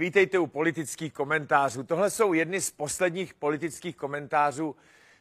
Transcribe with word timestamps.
vítejte 0.00 0.38
u 0.38 0.46
politických 0.46 1.12
komentářů. 1.12 1.82
Tohle 1.82 2.10
jsou 2.10 2.32
jedny 2.32 2.60
z 2.60 2.70
posledních 2.70 3.34
politických 3.34 3.96
komentářů 3.96 4.76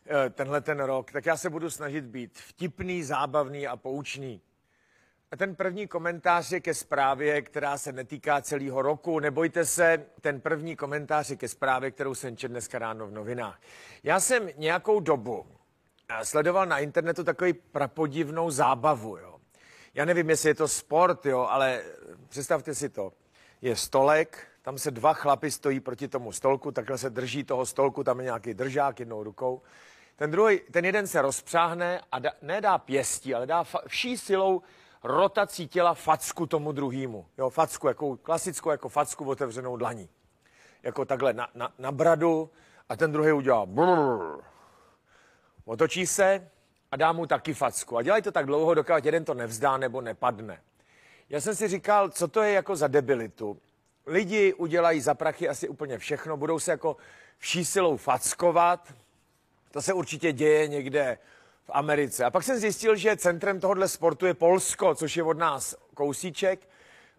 eh, 0.05 0.29
tenhle 0.29 0.61
ten 0.61 0.79
rok, 0.79 1.11
tak 1.11 1.25
já 1.25 1.37
se 1.37 1.49
budu 1.49 1.69
snažit 1.69 2.05
být 2.05 2.39
vtipný, 2.39 3.03
zábavný 3.03 3.67
a 3.67 3.77
poučný. 3.77 4.41
A 5.31 5.37
ten 5.37 5.55
první 5.55 5.87
komentář 5.87 6.51
je 6.51 6.59
ke 6.59 6.73
zprávě, 6.73 7.41
která 7.41 7.77
se 7.77 7.91
netýká 7.91 8.41
celého 8.41 8.81
roku. 8.81 9.19
Nebojte 9.19 9.65
se, 9.65 10.05
ten 10.21 10.41
první 10.41 10.75
komentář 10.75 11.29
je 11.29 11.35
ke 11.35 11.47
zprávě, 11.47 11.91
kterou 11.91 12.15
jsem 12.15 12.37
četl 12.37 12.51
dneska 12.51 12.79
ráno 12.79 13.07
v 13.07 13.11
novinách. 13.11 13.59
Já 14.03 14.19
jsem 14.19 14.49
nějakou 14.57 14.99
dobu 14.99 15.45
eh, 16.09 16.25
sledoval 16.25 16.65
na 16.65 16.79
internetu 16.79 17.23
takový 17.23 17.53
prapodivnou 17.53 18.51
zábavu. 18.51 19.17
Jo. 19.17 19.39
Já 19.93 20.05
nevím, 20.05 20.29
jestli 20.29 20.49
je 20.49 20.55
to 20.55 20.67
sport, 20.67 21.25
jo, 21.25 21.39
ale 21.39 21.83
představte 22.29 22.75
si 22.75 22.89
to 22.89 23.13
je 23.61 23.75
stolek, 23.75 24.48
tam 24.61 24.77
se 24.77 24.91
dva 24.91 25.13
chlapy 25.13 25.51
stojí 25.51 25.79
proti 25.79 26.07
tomu 26.07 26.31
stolku, 26.31 26.71
takhle 26.71 26.97
se 26.97 27.09
drží 27.09 27.43
toho 27.43 27.65
stolku, 27.65 28.03
tam 28.03 28.19
je 28.19 28.23
nějaký 28.23 28.53
držák 28.53 28.99
jednou 28.99 29.23
rukou. 29.23 29.61
Ten 30.15 30.31
druhý, 30.31 30.59
ten 30.71 30.85
jeden 30.85 31.07
se 31.07 31.21
rozpřáhne 31.21 32.01
a 32.11 32.19
da, 32.19 32.31
nedá 32.41 32.77
pěstí, 32.77 33.35
ale 33.35 33.45
dá 33.47 33.63
fa- 33.63 33.81
vší 33.87 34.17
silou 34.17 34.61
rotací 35.03 35.67
těla 35.67 35.93
facku 35.93 36.45
tomu 36.45 36.71
druhému. 36.71 37.25
Jo, 37.37 37.49
facku, 37.49 37.87
jako 37.87 38.17
klasickou 38.17 38.69
jako 38.69 38.89
facku 38.89 39.25
otevřenou 39.25 39.77
dlaní. 39.77 40.09
Jako 40.83 41.05
takhle 41.05 41.33
na, 41.33 41.49
na, 41.55 41.73
na 41.79 41.91
bradu 41.91 42.49
a 42.89 42.95
ten 42.95 43.11
druhý 43.11 43.31
udělá 43.31 43.65
brrr. 43.65 44.41
Otočí 45.65 46.07
se 46.07 46.51
a 46.91 46.95
dá 46.97 47.11
mu 47.11 47.25
taky 47.25 47.53
facku. 47.53 47.97
A 47.97 48.01
dělají 48.01 48.23
to 48.23 48.31
tak 48.31 48.45
dlouho, 48.45 48.73
dokud 48.73 49.05
jeden 49.05 49.25
to 49.25 49.33
nevzdá 49.33 49.77
nebo 49.77 50.01
nepadne. 50.01 50.61
Já 51.29 51.41
jsem 51.41 51.55
si 51.55 51.67
říkal, 51.67 52.09
co 52.09 52.27
to 52.27 52.41
je 52.41 52.53
jako 52.53 52.75
za 52.75 52.87
debilitu. 52.87 53.61
Lidi 54.05 54.53
udělají 54.53 55.01
za 55.01 55.13
prachy 55.13 55.49
asi 55.49 55.67
úplně 55.67 55.97
všechno, 55.97 56.37
budou 56.37 56.59
se 56.59 56.71
jako 56.71 56.97
vší 57.37 57.65
silou 57.65 57.97
fackovat. 57.97 58.93
To 59.71 59.81
se 59.81 59.93
určitě 59.93 60.31
děje 60.31 60.67
někde 60.67 61.17
v 61.65 61.69
Americe. 61.73 62.25
A 62.25 62.31
pak 62.31 62.43
jsem 62.43 62.57
zjistil, 62.57 62.95
že 62.95 63.17
centrem 63.17 63.59
tohohle 63.59 63.87
sportu 63.87 64.25
je 64.25 64.33
Polsko, 64.33 64.95
což 64.95 65.17
je 65.17 65.23
od 65.23 65.37
nás 65.37 65.75
kousíček. 65.93 66.59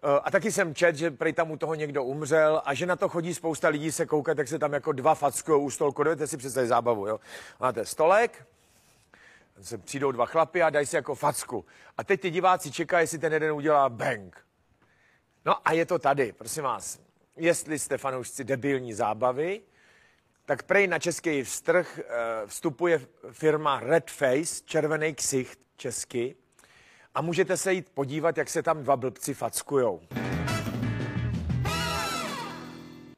Eh, 0.02 0.20
a 0.24 0.30
taky 0.30 0.52
jsem 0.52 0.74
čet, 0.74 0.96
že 0.96 1.10
prej 1.10 1.32
tam 1.32 1.50
u 1.50 1.56
toho 1.56 1.74
někdo 1.74 2.04
umřel 2.04 2.62
a 2.64 2.74
že 2.74 2.86
na 2.86 2.96
to 2.96 3.08
chodí 3.08 3.34
spousta 3.34 3.68
lidí 3.68 3.92
se 3.92 4.06
koukat, 4.06 4.36
tak 4.36 4.48
se 4.48 4.58
tam 4.58 4.72
jako 4.72 4.92
dva 4.92 5.14
fackují 5.14 5.62
u 5.62 5.70
stolku. 5.70 6.02
Dovedete 6.02 6.26
si 6.26 6.36
představit 6.36 6.68
zábavu, 6.68 7.06
jo? 7.06 7.20
Máte 7.60 7.84
stolek, 7.86 8.46
se 9.62 9.78
přijdou 9.78 10.12
dva 10.12 10.26
chlapy 10.26 10.62
a 10.62 10.70
dají 10.70 10.86
si 10.86 10.96
jako 10.96 11.14
facku. 11.14 11.64
A 11.98 12.04
teď 12.04 12.20
ty 12.20 12.30
diváci 12.30 12.70
čekají, 12.70 13.02
jestli 13.02 13.18
ten 13.18 13.32
jeden 13.32 13.52
udělá 13.52 13.88
bang. 13.88 14.49
No 15.44 15.68
a 15.68 15.72
je 15.72 15.86
to 15.86 15.98
tady, 15.98 16.32
prosím 16.32 16.62
vás. 16.62 16.98
Jestli 17.36 17.78
jste 17.78 17.98
fanoušci 17.98 18.44
debilní 18.44 18.94
zábavy, 18.94 19.60
tak 20.44 20.62
prej 20.62 20.86
na 20.86 20.98
český 20.98 21.42
vztrh 21.42 21.98
eh, 21.98 22.46
vstupuje 22.46 23.00
firma 23.30 23.80
Red 23.80 24.10
Face, 24.10 24.62
červený 24.64 25.14
ksicht 25.14 25.58
česky, 25.76 26.36
a 27.14 27.22
můžete 27.22 27.56
se 27.56 27.72
jít 27.72 27.88
podívat, 27.94 28.38
jak 28.38 28.50
se 28.50 28.62
tam 28.62 28.82
dva 28.82 28.96
blbci 28.96 29.34
fackujou. 29.34 30.00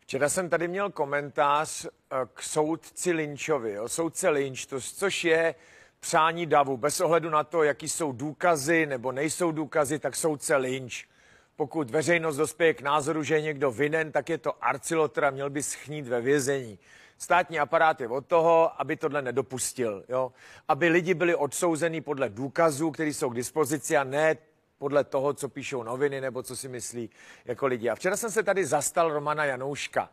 Včera 0.00 0.28
jsem 0.28 0.48
tady 0.48 0.68
měl 0.68 0.90
komentář 0.90 1.86
eh, 1.86 2.16
k 2.34 2.42
soudci 2.42 3.12
Lynčovi. 3.12 3.80
O 3.80 3.88
soudce 3.88 4.28
Lynč, 4.28 4.66
to, 4.66 4.80
což 4.80 5.24
je 5.24 5.54
přání 6.00 6.46
davu. 6.46 6.76
Bez 6.76 7.00
ohledu 7.00 7.30
na 7.30 7.44
to, 7.44 7.62
jaký 7.62 7.88
jsou 7.88 8.12
důkazy 8.12 8.86
nebo 8.86 9.12
nejsou 9.12 9.52
důkazy, 9.52 9.98
tak 9.98 10.16
soudce 10.16 10.56
Lynch. 10.56 11.11
Pokud 11.56 11.91
veřejnost 11.91 12.36
dospěje 12.36 12.75
k 12.75 12.83
názoru, 12.83 13.22
že 13.22 13.34
je 13.34 13.41
někdo 13.41 13.70
vinen, 13.70 14.12
tak 14.12 14.28
je 14.28 14.39
to 14.39 14.64
arcilotr 14.64 15.25
a 15.25 15.31
měl 15.31 15.50
by 15.50 15.63
schnít 15.63 16.08
ve 16.08 16.20
vězení. 16.20 16.79
Státní 17.18 17.58
aparát 17.58 18.01
je 18.01 18.08
od 18.08 18.27
toho, 18.27 18.80
aby 18.80 18.96
tohle 18.96 19.23
nedopustil. 19.23 20.05
Jo? 20.08 20.33
Aby 20.68 20.89
lidi 20.89 21.14
byli 21.14 21.35
odsouzeni 21.35 22.01
podle 22.01 22.29
důkazů, 22.29 22.91
které 22.91 23.11
jsou 23.11 23.30
k 23.30 23.35
dispozici 23.35 23.96
a 23.96 24.05
ne 24.05 24.36
podle 24.79 25.05
toho, 25.05 25.35
co 25.35 25.48
píšou 25.48 25.83
noviny 25.83 26.20
nebo 26.20 26.42
co 26.42 26.57
si 26.57 26.68
myslí 26.68 27.11
jako 27.45 27.67
lidi. 27.67 27.89
A 27.89 27.95
včera 27.95 28.17
jsem 28.17 28.30
se 28.30 28.42
tady 28.42 28.67
zastal 28.67 29.12
Romana 29.12 29.45
Janouška. 29.45 30.11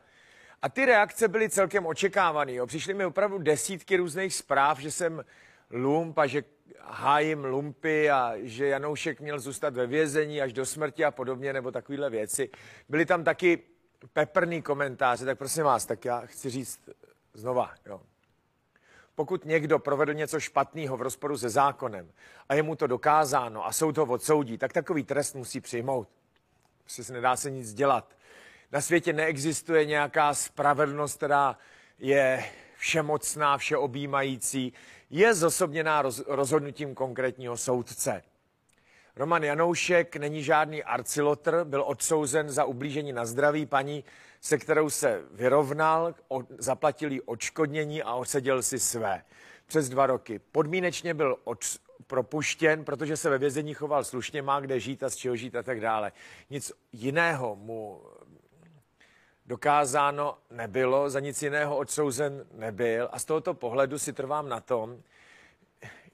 A 0.62 0.70
ty 0.70 0.86
reakce 0.86 1.28
byly 1.28 1.50
celkem 1.50 1.86
očekávané. 1.86 2.66
Přišly 2.66 2.94
mi 2.94 3.06
opravdu 3.06 3.38
desítky 3.38 3.98
různých 3.98 4.36
zpráv, 4.36 4.80
že 4.80 4.92
jsem 4.92 5.26
lump 5.72 6.18
a 6.18 6.28
že 6.28 6.44
hájím 6.84 7.46
lumpy 7.46 8.10
a 8.10 8.34
že 8.38 8.68
Janoušek 8.68 9.20
měl 9.20 9.40
zůstat 9.40 9.74
ve 9.74 9.88
vězení 9.88 10.42
až 10.42 10.54
do 10.54 10.66
smrti 10.66 11.06
a 11.06 11.12
podobně, 11.12 11.54
nebo 11.54 11.72
takovéhle 11.72 12.10
věci. 12.10 12.50
Byly 12.90 13.06
tam 13.06 13.24
taky 13.24 13.60
peprný 14.14 14.62
komentáře, 14.62 15.26
tak 15.26 15.38
prosím 15.38 15.64
vás, 15.64 15.86
tak 15.86 16.06
já 16.06 16.22
chci 16.26 16.50
říct 16.50 16.90
znova, 17.34 17.72
jo. 17.86 18.02
Pokud 19.16 19.46
někdo 19.46 19.80
provedl 19.80 20.14
něco 20.14 20.40
špatného 20.40 20.98
v 20.98 21.02
rozporu 21.02 21.38
se 21.38 21.50
zákonem 21.50 22.12
a 22.50 22.54
je 22.54 22.64
mu 22.64 22.76
to 22.76 22.88
dokázáno 22.88 23.66
a 23.66 23.74
soud 23.74 23.98
ho 23.98 24.06
odsoudí, 24.06 24.58
tak 24.58 24.74
takový 24.74 25.04
trest 25.04 25.36
musí 25.36 25.62
přijmout. 25.62 26.08
Prostě 26.84 27.04
se 27.04 27.14
nedá 27.14 27.36
se 27.36 27.52
nic 27.52 27.74
dělat. 27.74 28.16
Na 28.72 28.82
světě 28.82 29.14
neexistuje 29.14 29.86
nějaká 29.86 30.34
spravedlnost, 30.34 31.18
která 31.18 31.58
je 32.00 32.46
všemocná, 32.78 33.58
všeobjímající, 33.58 34.74
je 35.10 35.34
zosobněná 35.34 36.02
roz, 36.02 36.24
rozhodnutím 36.28 36.96
konkrétního 36.96 37.58
soudce. 37.58 38.24
Roman 39.16 39.44
Janoušek 39.44 40.16
není 40.16 40.44
žádný 40.44 40.84
arcilotr, 40.84 41.64
byl 41.64 41.84
odsouzen 41.88 42.50
za 42.50 42.66
ublížení 42.66 43.14
na 43.14 43.26
zdraví 43.26 43.66
paní, 43.66 44.04
se 44.42 44.58
kterou 44.58 44.90
se 44.90 45.22
vyrovnal, 45.32 46.16
o, 46.28 46.44
zaplatil 46.58 47.12
jí 47.12 47.22
odškodnění 47.22 48.04
a 48.04 48.14
odseděl 48.14 48.64
si 48.64 48.80
své. 48.80 49.24
Přes 49.66 49.90
dva 49.90 50.08
roky. 50.08 50.40
Podmínečně 50.52 51.14
byl 51.14 51.38
od, 51.44 51.66
propuštěn, 52.10 52.86
protože 52.86 53.18
se 53.18 53.30
ve 53.30 53.38
vězení 53.38 53.74
choval 53.74 54.04
slušně, 54.04 54.42
má 54.42 54.60
kde 54.60 54.80
žít 54.80 55.04
a 55.04 55.10
z 55.10 55.16
čeho 55.16 55.36
žít 55.36 55.56
a 55.56 55.64
tak 55.64 55.80
dále. 55.80 56.12
Nic 56.50 56.72
jiného 56.94 57.56
mu 57.56 58.02
dokázáno 59.50 60.38
nebylo, 60.52 61.10
za 61.10 61.20
nic 61.20 61.44
jiného 61.44 61.78
odsouzen 61.78 62.46
nebyl 62.54 63.10
a 63.12 63.20
z 63.20 63.26
tohoto 63.26 63.54
pohledu 63.54 64.00
si 64.00 64.14
trvám 64.14 64.50
na 64.50 64.60
tom, 64.60 65.02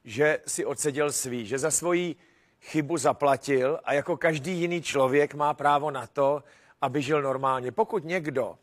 že 0.04 0.40
si 0.48 0.66
odseděl 0.66 1.12
svý, 1.12 1.46
že 1.46 1.60
za 1.60 1.72
svoji 1.72 2.16
chybu 2.62 2.98
zaplatil 2.98 3.80
a 3.84 3.94
jako 3.94 4.18
každý 4.18 4.60
jiný 4.60 4.82
člověk 4.82 5.34
má 5.34 5.54
právo 5.54 5.92
na 5.92 6.08
to, 6.08 6.44
aby 6.82 7.02
žil 7.02 7.22
normálně. 7.22 7.72
Pokud 7.72 8.04
někdo 8.04 8.58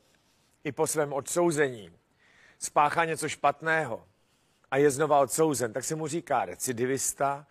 i 0.64 0.72
po 0.72 0.86
svém 0.86 1.12
odsouzení 1.12 1.90
spáchá 2.58 3.04
něco 3.04 3.28
špatného 3.28 4.04
a 4.70 4.76
je 4.76 4.90
znova 4.90 5.20
odsouzen, 5.20 5.72
tak 5.72 5.84
se 5.84 5.94
mu 5.94 6.06
říká 6.06 6.44
recidivista 6.44 7.46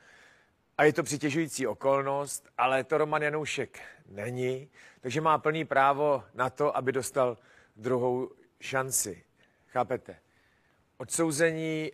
a 0.81 0.84
je 0.84 0.94
to 0.94 1.03
přitěžující 1.03 1.68
okolnost, 1.68 2.50
ale 2.58 2.84
to 2.84 2.97
Roman 2.97 3.22
Janoušek 3.22 3.80
není, 4.09 4.69
takže 5.02 5.22
má 5.22 5.38
plný 5.38 5.66
právo 5.66 6.24
na 6.34 6.50
to, 6.50 6.78
aby 6.78 6.92
dostal 6.92 7.38
druhou 7.75 8.30
šanci. 8.59 9.24
Chápete? 9.68 10.20
Odsouzení 10.97 11.91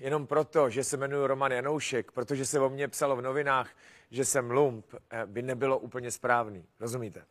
jenom 0.00 0.26
proto, 0.26 0.70
že 0.70 0.84
se 0.84 0.96
jmenuji 0.96 1.26
Roman 1.26 1.52
Janoušek, 1.52 2.12
protože 2.12 2.46
se 2.46 2.60
o 2.60 2.68
mně 2.68 2.88
psalo 2.88 3.16
v 3.16 3.22
novinách, 3.22 3.70
že 4.10 4.24
jsem 4.24 4.50
lump, 4.50 4.86
eh, 5.10 5.26
by 5.26 5.42
nebylo 5.42 5.78
úplně 5.78 6.10
správný. 6.10 6.66
Rozumíte? 6.80 7.24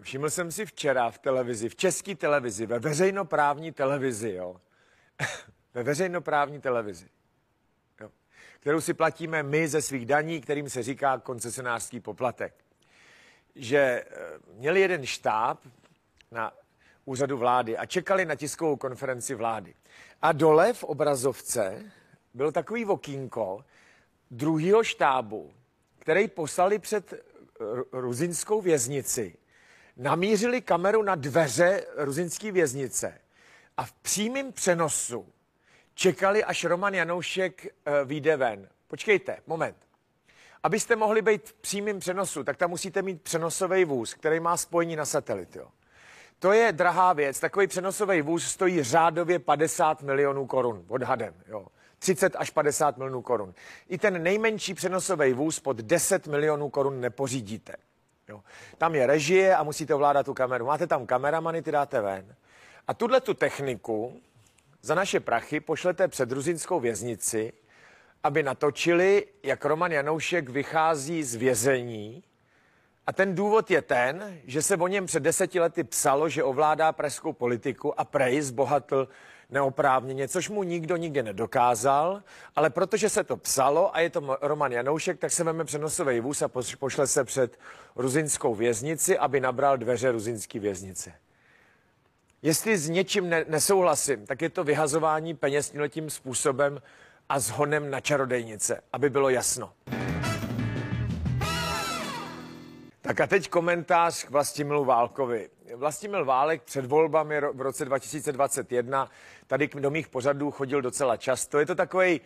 Všiml 0.00 0.30
jsem 0.30 0.52
si 0.52 0.66
včera 0.66 1.10
v 1.10 1.18
televizi, 1.18 1.68
v 1.68 1.76
české 1.76 2.14
televizi, 2.14 2.66
ve 2.66 2.78
veřejnoprávní 2.78 3.72
televizi, 3.72 4.32
jo. 4.32 4.60
ve 5.74 5.82
veřejnoprávní 5.82 6.60
televizi 6.60 7.08
kterou 8.60 8.80
si 8.80 8.94
platíme 8.94 9.42
my 9.42 9.68
ze 9.68 9.82
svých 9.82 10.06
daní, 10.06 10.40
kterým 10.40 10.70
se 10.70 10.82
říká 10.82 11.18
koncesionářský 11.18 12.00
poplatek. 12.00 12.54
Že 13.54 13.78
eh, 13.78 14.04
měli 14.54 14.80
jeden 14.80 15.06
štáb 15.06 15.58
na 16.30 16.52
úřadu 17.04 17.36
vlády 17.36 17.76
a 17.76 17.86
čekali 17.86 18.24
na 18.24 18.34
tiskovou 18.34 18.76
konferenci 18.76 19.34
vlády. 19.34 19.74
A 20.22 20.32
dole 20.32 20.72
v 20.72 20.84
obrazovce 20.84 21.92
byl 22.34 22.52
takový 22.52 22.84
vokínko 22.84 23.64
druhého 24.30 24.84
štábu, 24.84 25.52
který 25.98 26.28
poslali 26.28 26.78
před 26.78 27.24
ruzinskou 27.92 28.60
věznici, 28.60 29.36
namířili 29.96 30.60
kameru 30.60 31.02
na 31.02 31.14
dveře 31.14 31.86
ruzinské 31.96 32.52
věznice 32.52 33.20
a 33.76 33.84
v 33.84 33.92
přímém 33.92 34.52
přenosu 34.52 35.32
čekali, 36.00 36.44
až 36.44 36.64
Roman 36.64 36.94
Janoušek 36.94 37.66
uh, 37.66 38.08
vyjde 38.08 38.36
ven. 38.36 38.68
Počkejte, 38.88 39.36
moment. 39.46 39.76
Abyste 40.62 40.96
mohli 40.96 41.22
být 41.22 41.48
v 41.48 41.52
přímém 41.52 41.98
přenosu, 41.98 42.44
tak 42.44 42.56
tam 42.56 42.70
musíte 42.70 43.02
mít 43.02 43.22
přenosový 43.22 43.84
vůz, 43.84 44.14
který 44.14 44.40
má 44.40 44.56
spojení 44.56 44.96
na 44.96 45.04
satelit. 45.04 45.56
Jo. 45.56 45.68
To 46.38 46.52
je 46.52 46.72
drahá 46.72 47.12
věc. 47.12 47.40
Takový 47.40 47.66
přenosový 47.66 48.22
vůz 48.22 48.44
stojí 48.44 48.82
řádově 48.82 49.38
50 49.38 50.02
milionů 50.02 50.46
korun 50.46 50.84
odhadem. 50.88 51.34
Jo. 51.46 51.66
30 51.98 52.36
až 52.36 52.50
50 52.50 52.96
milionů 52.96 53.22
korun. 53.22 53.54
I 53.88 53.98
ten 53.98 54.22
nejmenší 54.22 54.74
přenosový 54.74 55.32
vůz 55.32 55.60
pod 55.60 55.76
10 55.76 56.26
milionů 56.26 56.68
korun 56.68 57.00
nepořídíte. 57.00 57.76
Jo. 58.28 58.40
Tam 58.78 58.94
je 58.94 59.06
režie 59.06 59.56
a 59.56 59.62
musíte 59.62 59.94
ovládat 59.94 60.26
tu 60.26 60.34
kameru. 60.34 60.66
Máte 60.66 60.86
tam 60.86 61.06
kameramany, 61.06 61.62
ty 61.62 61.72
dáte 61.72 62.00
ven. 62.00 62.34
A 62.88 62.94
tuhle 62.94 63.20
tu 63.20 63.34
techniku 63.34 64.20
za 64.82 64.94
naše 64.94 65.20
prachy 65.20 65.60
pošlete 65.60 66.08
před 66.08 66.32
ruzinskou 66.32 66.80
věznici, 66.80 67.52
aby 68.22 68.42
natočili, 68.42 69.26
jak 69.42 69.64
Roman 69.64 69.92
Janoušek 69.92 70.48
vychází 70.48 71.22
z 71.22 71.34
vězení. 71.34 72.22
A 73.06 73.12
ten 73.12 73.34
důvod 73.34 73.70
je 73.70 73.82
ten, 73.82 74.38
že 74.44 74.62
se 74.62 74.76
o 74.76 74.86
něm 74.86 75.06
před 75.06 75.20
deseti 75.20 75.60
lety 75.60 75.84
psalo, 75.84 76.28
že 76.28 76.44
ovládá 76.44 76.92
pražskou 76.92 77.32
politiku 77.32 78.00
a 78.00 78.04
prej 78.04 78.40
zbohatl 78.40 79.08
neoprávněně, 79.50 80.28
což 80.28 80.48
mu 80.48 80.62
nikdo 80.62 80.96
nikdy 80.96 81.22
nedokázal, 81.22 82.22
ale 82.56 82.70
protože 82.70 83.08
se 83.08 83.24
to 83.24 83.36
psalo 83.36 83.96
a 83.96 84.00
je 84.00 84.10
to 84.10 84.38
Roman 84.40 84.72
Janoušek, 84.72 85.18
tak 85.18 85.32
se 85.32 85.44
veme 85.44 85.64
přenosový 85.64 86.20
vůz 86.20 86.42
a 86.42 86.50
pošle 86.78 87.06
se 87.06 87.24
před 87.24 87.58
ruzinskou 87.96 88.54
věznici, 88.54 89.18
aby 89.18 89.40
nabral 89.40 89.78
dveře 89.78 90.12
ruzinské 90.12 90.58
věznice. 90.58 91.12
Jestli 92.42 92.78
s 92.78 92.88
něčím 92.88 93.28
ne- 93.28 93.44
nesouhlasím, 93.48 94.26
tak 94.26 94.42
je 94.42 94.48
to 94.50 94.64
vyhazování 94.64 95.34
peněz 95.34 95.72
tím 95.88 96.10
způsobem 96.10 96.82
a 97.28 97.40
s 97.40 97.50
honem 97.50 97.90
na 97.90 98.00
čarodejnice, 98.00 98.80
aby 98.92 99.10
bylo 99.10 99.28
jasno. 99.28 99.72
Tak 103.00 103.20
a 103.20 103.26
teď 103.26 103.48
komentář 103.48 104.24
k 104.24 104.30
Vlastimilu 104.30 104.84
Válkovi. 104.84 105.50
Vlastimil 105.74 106.24
Válek 106.24 106.62
před 106.62 106.86
volbami 106.86 107.40
v 107.52 107.60
roce 107.60 107.84
2021 107.84 109.10
tady 109.46 109.68
do 109.74 109.90
mých 109.90 110.08
pořadů 110.08 110.50
chodil 110.50 110.82
docela 110.82 111.16
často. 111.16 111.58
Je 111.58 111.66
to 111.66 111.74
takový 111.74 112.20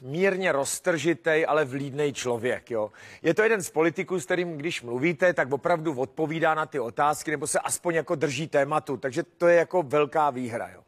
mírně 0.00 0.52
roztržitej, 0.52 1.46
ale 1.48 1.64
vlídnej 1.64 2.12
člověk. 2.12 2.70
Jo. 2.70 2.92
Je 3.22 3.34
to 3.34 3.42
jeden 3.42 3.62
z 3.62 3.70
politiků, 3.70 4.20
s 4.20 4.24
kterým, 4.24 4.56
když 4.56 4.82
mluvíte, 4.82 5.32
tak 5.32 5.52
opravdu 5.52 6.00
odpovídá 6.00 6.54
na 6.54 6.66
ty 6.66 6.80
otázky, 6.80 7.30
nebo 7.30 7.46
se 7.46 7.60
aspoň 7.60 7.94
jako 7.94 8.14
drží 8.14 8.48
tématu. 8.48 8.96
Takže 8.96 9.22
to 9.22 9.48
je 9.48 9.56
jako 9.56 9.82
velká 9.82 10.30
výhra. 10.30 10.68
Jo. 10.68 10.82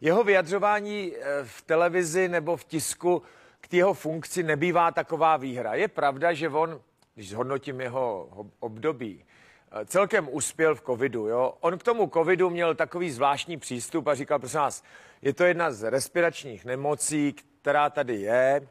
Jeho 0.00 0.24
vyjadřování 0.24 1.12
eh, 1.16 1.44
v 1.44 1.62
televizi 1.62 2.28
nebo 2.28 2.56
v 2.56 2.64
tisku 2.64 3.22
k 3.60 3.74
jeho 3.74 3.94
funkci 3.94 4.42
nebývá 4.42 4.90
taková 4.90 5.36
výhra. 5.36 5.74
Je 5.74 5.88
pravda, 5.88 6.32
že 6.32 6.48
on, 6.48 6.80
když 7.14 7.30
zhodnotím 7.30 7.80
jeho 7.80 8.28
období, 8.60 9.24
Eh, 9.72 9.86
celkem 9.86 10.28
uspěl 10.30 10.74
v 10.74 10.80
covidu. 10.80 11.26
Jo? 11.26 11.54
On 11.60 11.78
k 11.78 11.82
tomu 11.82 12.10
covidu 12.12 12.50
měl 12.50 12.74
takový 12.74 13.10
zvláštní 13.10 13.56
přístup 13.56 14.06
a 14.06 14.14
říkal, 14.14 14.38
prosím 14.38 14.60
vás, 14.60 14.82
je 15.22 15.34
to 15.34 15.44
jedna 15.44 15.70
z 15.70 15.90
respiračních 15.90 16.64
nemocí, 16.64 17.34
která 17.60 17.90
tady 17.90 18.14
je, 18.14 18.68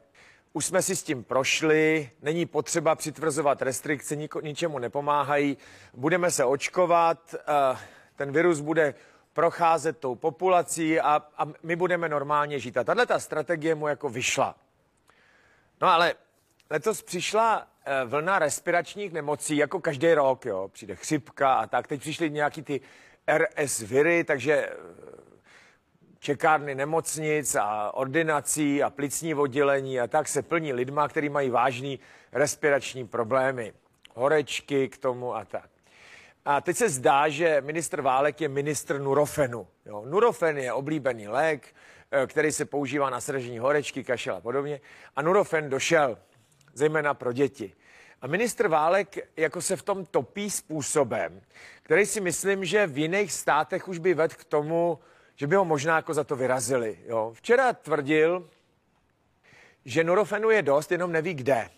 už 0.54 0.66
jsme 0.66 0.82
si 0.82 0.96
s 0.96 1.04
tím 1.04 1.24
prošli, 1.24 2.12
není 2.22 2.46
potřeba 2.46 2.96
přitvrzovat 2.96 3.62
restrikce, 3.62 4.16
niko, 4.16 4.42
ničemu 4.42 4.80
nepomáhají, 4.80 5.58
budeme 5.94 6.32
se 6.32 6.46
očkovat, 6.46 7.36
uh, 7.74 7.80
ten 8.16 8.32
virus 8.32 8.60
bude 8.60 8.94
procházet 9.34 9.98
tou 9.98 10.16
populací 10.16 11.00
a, 11.00 11.22
a 11.38 11.48
my 11.64 11.76
budeme 11.76 12.10
normálně 12.10 12.60
žít. 12.60 12.78
A 12.78 12.84
tahle 12.84 13.06
ta 13.06 13.20
strategie 13.20 13.76
mu 13.76 13.88
jako 13.88 14.10
vyšla. 14.10 14.56
No 15.82 15.88
ale 15.88 16.14
letos 16.70 17.02
přišla 17.02 17.68
Eh, 17.90 18.06
vlna 18.06 18.40
respiračních 18.40 19.14
nemocí, 19.14 19.58
jako 19.58 19.80
každý 19.80 20.14
rok, 20.14 20.46
jo, 20.46 20.70
přijde 20.74 20.96
chřipka 20.96 21.54
a 21.54 21.68
tak. 21.68 21.88
Teď 21.88 22.02
přišly 22.02 22.30
nějaký 22.30 22.62
ty 22.62 22.82
RS 23.38 23.80
viry, 23.80 24.24
takže 24.24 24.54
eh, 24.54 24.76
čekárny 26.20 26.76
nemocnic 26.76 27.56
a 27.56 27.94
ordinací 27.94 28.84
a 28.84 28.90
plicní 28.90 29.36
oddělení 29.36 30.00
a 30.00 30.08
tak 30.08 30.28
se 30.28 30.42
plní 30.42 30.74
lidma, 30.74 31.08
kteří 31.08 31.30
mají 31.30 31.50
vážný 31.50 32.00
respirační 32.32 33.08
problémy. 33.08 33.74
Horečky 34.14 34.90
k 34.90 34.98
tomu 34.98 35.36
a 35.36 35.46
tak. 35.46 35.70
A 36.46 36.62
teď 36.62 36.78
se 36.78 36.90
zdá, 36.90 37.30
že 37.30 37.62
ministr 37.62 38.02
Válek 38.02 38.42
je 38.42 38.48
ministr 38.48 39.00
Nurofenu. 39.00 39.68
Jo. 39.86 40.04
Nurofen 40.06 40.58
je 40.58 40.74
oblíbený 40.74 41.28
lék, 41.28 41.76
eh, 42.12 42.28
který 42.28 42.52
se 42.52 42.66
používá 42.66 43.10
na 43.10 43.22
sražení 43.22 43.60
horečky, 43.60 44.04
kašel 44.04 44.36
a 44.36 44.42
podobně. 44.42 44.82
A 45.16 45.22
Nurofen 45.22 45.70
došel 45.70 46.18
zejména 46.74 47.14
pro 47.14 47.34
děti. 47.34 47.74
A 48.22 48.28
ministr 48.28 48.68
Válek 48.68 49.30
jako 49.38 49.62
se 49.62 49.76
v 49.76 49.82
tom 49.82 50.06
topí 50.06 50.50
způsobem, 50.50 51.42
který 51.84 52.06
si 52.06 52.22
myslím, 52.22 52.66
že 52.66 52.88
v 52.88 52.98
jiných 52.98 53.34
státech 53.34 53.88
už 53.88 53.98
by 53.98 54.14
vedl 54.14 54.36
k 54.38 54.44
tomu, 54.44 55.00
že 55.38 55.48
by 55.48 55.56
ho 55.56 55.66
možná 55.66 55.96
jako 55.96 56.14
za 56.14 56.24
to 56.24 56.36
vyrazili. 56.36 57.00
Jo. 57.08 57.32
Včera 57.36 57.74
tvrdil, 57.74 58.50
že 59.86 60.04
Nurofenu 60.04 60.50
je 60.50 60.62
dost, 60.62 60.92
jenom 60.92 61.12
neví 61.12 61.34
kde. 61.34 61.70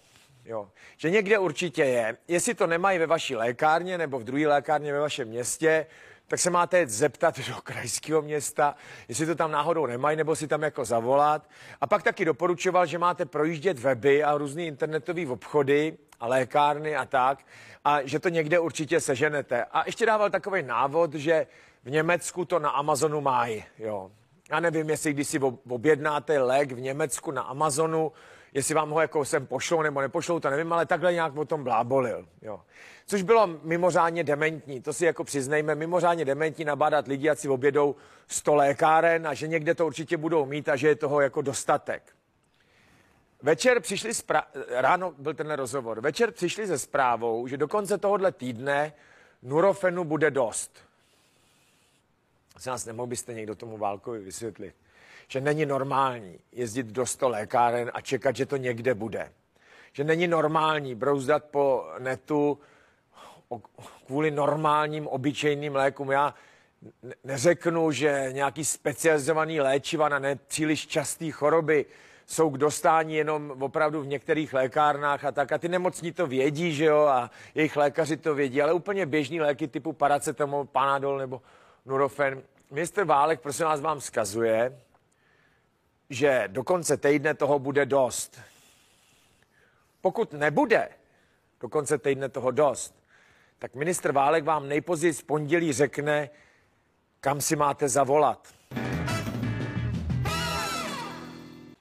Jo. 0.45 0.69
Že 0.97 1.09
někde 1.09 1.39
určitě 1.39 1.83
je. 1.83 2.17
Jestli 2.27 2.53
to 2.53 2.67
nemají 2.67 2.99
ve 2.99 3.07
vaší 3.07 3.35
lékárně 3.35 3.97
nebo 3.97 4.19
v 4.19 4.23
druhé 4.23 4.47
lékárně 4.47 4.93
ve 4.93 4.99
vašem 4.99 5.27
městě, 5.27 5.85
tak 6.29 6.39
se 6.39 6.49
máte 6.49 6.87
zeptat 6.87 7.39
do 7.39 7.55
krajského 7.63 8.21
města, 8.21 8.75
jestli 9.07 9.25
to 9.25 9.35
tam 9.35 9.51
náhodou 9.51 9.85
nemají, 9.85 10.17
nebo 10.17 10.35
si 10.35 10.47
tam 10.47 10.61
jako 10.61 10.85
zavolat. 10.85 11.49
A 11.81 11.87
pak 11.87 12.03
taky 12.03 12.25
doporučoval, 12.25 12.85
že 12.85 12.97
máte 12.97 13.25
projíždět 13.25 13.79
weby 13.79 14.23
a 14.23 14.37
různé 14.37 14.63
internetové 14.63 15.27
obchody 15.27 15.97
a 16.19 16.27
lékárny 16.27 16.95
a 16.95 17.05
tak, 17.05 17.39
a 17.85 18.01
že 18.03 18.19
to 18.19 18.29
někde 18.29 18.59
určitě 18.59 18.99
seženete. 18.99 19.63
A 19.63 19.83
ještě 19.85 20.05
dával 20.05 20.29
takový 20.29 20.63
návod, 20.63 21.13
že 21.13 21.47
v 21.83 21.89
Německu 21.89 22.45
to 22.45 22.59
na 22.59 22.69
Amazonu 22.69 23.21
mají, 23.21 23.63
jo. 23.79 24.11
Já 24.51 24.59
nevím, 24.59 24.89
jestli 24.89 25.13
když 25.13 25.27
si 25.27 25.39
objednáte 25.69 26.39
lék 26.39 26.71
v 26.71 26.79
Německu 26.79 27.31
na 27.31 27.41
Amazonu, 27.41 28.11
jestli 28.53 28.75
vám 28.75 28.89
ho 28.89 29.01
jako 29.01 29.25
sem 29.25 29.47
pošlou 29.47 29.81
nebo 29.81 30.01
nepošlou, 30.01 30.39
to 30.39 30.49
nevím, 30.49 30.73
ale 30.73 30.85
takhle 30.85 31.13
nějak 31.13 31.37
o 31.37 31.45
tom 31.45 31.63
blábolil. 31.63 32.27
Jo. 32.41 32.61
Což 33.05 33.21
bylo 33.21 33.47
mimořádně 33.63 34.23
dementní, 34.23 34.81
to 34.81 34.93
si 34.93 35.05
jako 35.05 35.23
přiznejme, 35.23 35.75
mimořádně 35.75 36.25
dementní 36.25 36.65
nabádat 36.65 37.07
lidi, 37.07 37.29
ať 37.29 37.39
si 37.39 37.49
obědou 37.49 37.95
100 38.27 38.55
lékáren 38.55 39.27
a 39.27 39.33
že 39.33 39.47
někde 39.47 39.75
to 39.75 39.85
určitě 39.85 40.17
budou 40.17 40.45
mít 40.45 40.69
a 40.69 40.75
že 40.75 40.87
je 40.87 40.95
toho 40.95 41.21
jako 41.21 41.41
dostatek. 41.41 42.03
Večer 43.41 43.79
přišli, 43.79 44.09
spra- 44.09 44.45
ráno 44.69 45.13
byl 45.17 45.33
ten 45.33 45.51
rozhovor, 45.51 46.01
večer 46.01 46.31
přišli 46.31 46.67
se 46.67 46.79
zprávou, 46.79 47.47
že 47.47 47.57
do 47.57 47.67
konce 47.67 47.97
tohohle 47.97 48.31
týdne 48.31 48.93
Nurofenu 49.43 50.03
bude 50.03 50.31
dost. 50.31 50.77
Se 52.57 52.69
nás 52.69 52.85
nemohl 52.85 53.07
byste 53.07 53.33
někdo 53.33 53.55
tomu 53.55 53.77
Válkovi 53.77 54.19
vysvětlit 54.19 54.75
že 55.31 55.41
není 55.41 55.65
normální 55.65 56.39
jezdit 56.51 56.85
do 56.85 57.05
100 57.05 57.29
lékáren 57.29 57.91
a 57.93 58.01
čekat, 58.01 58.35
že 58.35 58.45
to 58.45 58.57
někde 58.57 58.93
bude. 58.93 59.31
Že 59.93 60.03
není 60.03 60.27
normální 60.27 60.95
brouzdat 60.95 61.43
po 61.43 61.85
netu 61.99 62.59
kvůli 64.05 64.31
normálním, 64.31 65.07
obyčejným 65.07 65.75
lékům. 65.75 66.11
Já 66.11 66.33
neřeknu, 67.23 67.91
že 67.91 68.29
nějaký 68.31 68.65
specializovaný 68.65 69.61
léčiva 69.61 70.09
na 70.09 70.19
nepříliš 70.19 70.87
časté 70.87 71.31
choroby 71.31 71.85
jsou 72.25 72.49
k 72.49 72.57
dostání 72.57 73.15
jenom 73.15 73.53
opravdu 73.59 74.01
v 74.01 74.07
některých 74.07 74.53
lékárnách 74.53 75.25
a 75.25 75.31
tak. 75.31 75.51
A 75.51 75.57
ty 75.57 75.69
nemocní 75.69 76.11
to 76.11 76.27
vědí, 76.27 76.73
že 76.73 76.85
jo, 76.85 76.99
a 76.99 77.31
jejich 77.55 77.77
lékaři 77.77 78.17
to 78.17 78.35
vědí, 78.35 78.61
ale 78.61 78.73
úplně 78.73 79.05
běžný 79.05 79.41
léky 79.41 79.67
typu 79.67 79.93
paracetamol, 79.93 80.65
panadol 80.65 81.17
nebo 81.17 81.41
nurofen. 81.85 82.41
Minister 82.71 83.03
Válek, 83.03 83.41
prosím 83.41 83.65
vás, 83.65 83.81
vám 83.81 83.99
vzkazuje, 83.99 84.79
že 86.09 86.43
do 86.47 86.63
konce 86.63 86.97
týdne 86.97 87.33
toho 87.33 87.59
bude 87.59 87.85
dost. 87.85 88.41
Pokud 90.01 90.33
nebude 90.33 90.89
do 91.61 91.69
konce 91.69 91.97
týdne 91.97 92.29
toho 92.29 92.51
dost, 92.51 92.95
tak 93.59 93.75
ministr 93.75 94.11
Válek 94.11 94.43
vám 94.43 94.69
nejpozději 94.69 95.13
z 95.13 95.21
pondělí 95.21 95.73
řekne, 95.73 96.29
kam 97.21 97.41
si 97.41 97.55
máte 97.55 97.89
zavolat. 97.89 98.47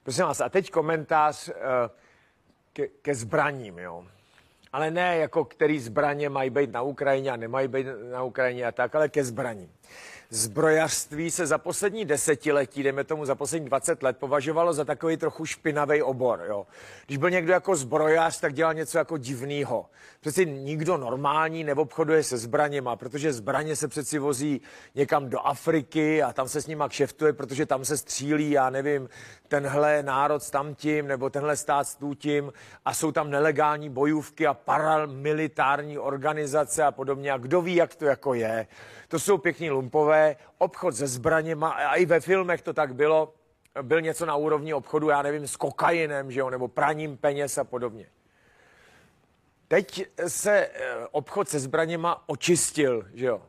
Prosím 0.03 0.23
vás, 0.23 0.41
a 0.41 0.49
teď 0.49 0.71
komentář 0.71 1.49
uh, 1.49 1.55
ke, 2.73 2.87
ke 2.87 3.15
zbraním, 3.15 3.79
jo. 3.79 4.05
Ale 4.73 4.91
ne 4.91 5.17
jako 5.17 5.45
který 5.45 5.79
zbraně 5.79 6.29
mají 6.29 6.49
být 6.49 6.71
na 6.71 6.81
Ukrajině 6.81 7.31
a 7.31 7.35
nemají 7.35 7.67
být 7.67 7.87
na 8.11 8.23
Ukrajině 8.23 8.65
a 8.65 8.71
tak, 8.71 8.95
ale 8.95 9.09
ke 9.09 9.23
zbraním 9.23 9.71
zbrojařství 10.29 11.31
se 11.31 11.47
za 11.47 11.57
poslední 11.57 12.05
desetiletí, 12.05 12.83
jdeme 12.83 13.03
tomu 13.03 13.25
za 13.25 13.35
poslední 13.35 13.67
20 13.67 14.03
let, 14.03 14.17
považovalo 14.17 14.73
za 14.73 14.85
takový 14.85 15.17
trochu 15.17 15.45
špinavý 15.45 16.01
obor. 16.01 16.45
Jo. 16.47 16.67
Když 17.05 17.17
byl 17.17 17.29
někdo 17.29 17.53
jako 17.53 17.75
zbrojař, 17.75 18.39
tak 18.39 18.53
dělal 18.53 18.73
něco 18.73 18.97
jako 18.97 19.17
divného. 19.17 19.85
Přeci 20.19 20.45
nikdo 20.45 20.97
normální 20.97 21.63
neobchoduje 21.63 22.23
se 22.23 22.37
zbraněma, 22.37 22.95
protože 22.95 23.33
zbraně 23.33 23.75
se 23.75 23.87
přeci 23.87 24.19
vozí 24.19 24.61
někam 24.95 25.29
do 25.29 25.39
Afriky 25.39 26.23
a 26.23 26.33
tam 26.33 26.49
se 26.49 26.61
s 26.61 26.67
nima 26.67 26.89
kšeftuje, 26.89 27.33
protože 27.33 27.65
tam 27.65 27.85
se 27.85 27.97
střílí, 27.97 28.51
já 28.51 28.69
nevím, 28.69 29.09
tenhle 29.47 30.03
národ 30.03 30.43
s 30.43 30.51
tamtím, 30.51 31.07
nebo 31.07 31.29
tenhle 31.29 31.57
stát 31.57 31.87
s 31.87 31.97
tím 32.17 32.53
a 32.85 32.93
jsou 32.93 33.11
tam 33.11 33.29
nelegální 33.29 33.89
bojůvky 33.89 34.47
a 34.47 34.53
paramilitární 34.53 35.97
organizace 35.97 36.83
a 36.83 36.91
podobně. 36.91 37.31
A 37.31 37.37
kdo 37.37 37.61
ví, 37.61 37.75
jak 37.75 37.95
to 37.95 38.05
jako 38.05 38.33
je. 38.33 38.67
To 39.09 39.19
jsou 39.19 39.37
pěkní 39.37 39.69
lumpové, 39.69 40.35
obchod 40.57 40.95
se 40.95 41.07
zbraněma 41.07 41.69
a 41.69 41.95
i 41.95 42.05
ve 42.05 42.19
filmech 42.19 42.61
to 42.61 42.73
tak 42.73 42.95
bylo. 42.95 43.33
Byl 43.81 44.01
něco 44.01 44.25
na 44.25 44.35
úrovni 44.35 44.73
obchodu, 44.73 45.09
já 45.09 45.21
nevím, 45.21 45.47
s 45.47 45.55
kokainem, 45.55 46.31
že 46.31 46.39
jo, 46.39 46.49
nebo 46.49 46.67
praním 46.67 47.17
peněz 47.17 47.57
a 47.57 47.63
podobně. 47.63 48.05
Teď 49.67 50.05
se 50.27 50.51
eh, 50.51 51.07
obchod 51.11 51.49
se 51.49 51.59
zbraněma 51.59 52.23
očistil, 52.27 53.07
že 53.13 53.25
jo? 53.25 53.41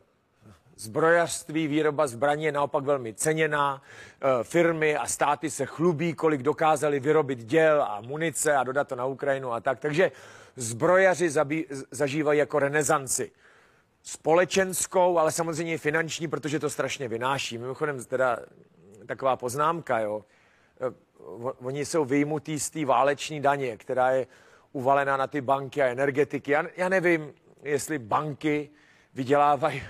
Zbrojařství, 0.77 1.67
výroba 1.67 2.07
zbraní 2.07 2.45
je 2.45 2.53
naopak 2.53 2.85
velmi 2.85 3.15
ceněná. 3.15 3.83
Eh, 4.21 4.45
firmy 4.45 4.97
a 4.97 5.07
státy 5.07 5.51
se 5.51 5.67
chlubí, 5.67 6.15
kolik 6.15 6.43
dokázali 6.43 7.01
vyrobit 7.01 7.39
děl 7.39 7.83
a 7.83 8.01
munice 8.01 8.57
a 8.57 8.65
dodat 8.65 8.89
to 8.89 8.97
na 8.97 9.05
Ukrajinu 9.05 9.53
a 9.53 9.61
tak. 9.61 9.81
Takže 9.81 10.13
zbrojaři 10.57 11.31
zabí, 11.31 11.67
zažívají 11.91 12.39
jako 12.39 12.59
renesanci. 12.59 13.31
Společenskou, 14.03 15.19
ale 15.19 15.33
samozřejmě 15.33 15.75
i 15.75 15.79
finanční, 15.79 16.29
protože 16.29 16.59
to 16.59 16.71
strašně 16.71 17.09
vynáší. 17.09 17.59
Mimochodem 17.59 18.05
teda 18.05 18.39
taková 19.07 19.37
poznámka, 19.37 19.99
jo. 19.99 20.25
Eh, 20.81 20.95
oni 21.59 21.85
jsou 21.85 22.05
vyjmutí 22.05 22.61
z 22.61 22.71
té 22.71 22.85
váleční 22.85 23.41
daně, 23.41 23.77
která 23.77 24.11
je 24.11 24.27
uvalená 24.73 25.17
na 25.17 25.27
ty 25.27 25.41
banky 25.41 25.83
a 25.83 25.87
energetiky. 25.87 26.51
Já, 26.51 26.65
já 26.77 26.89
nevím, 26.89 27.35
jestli 27.63 27.99
banky 27.99 28.71
vydělávají 29.15 29.83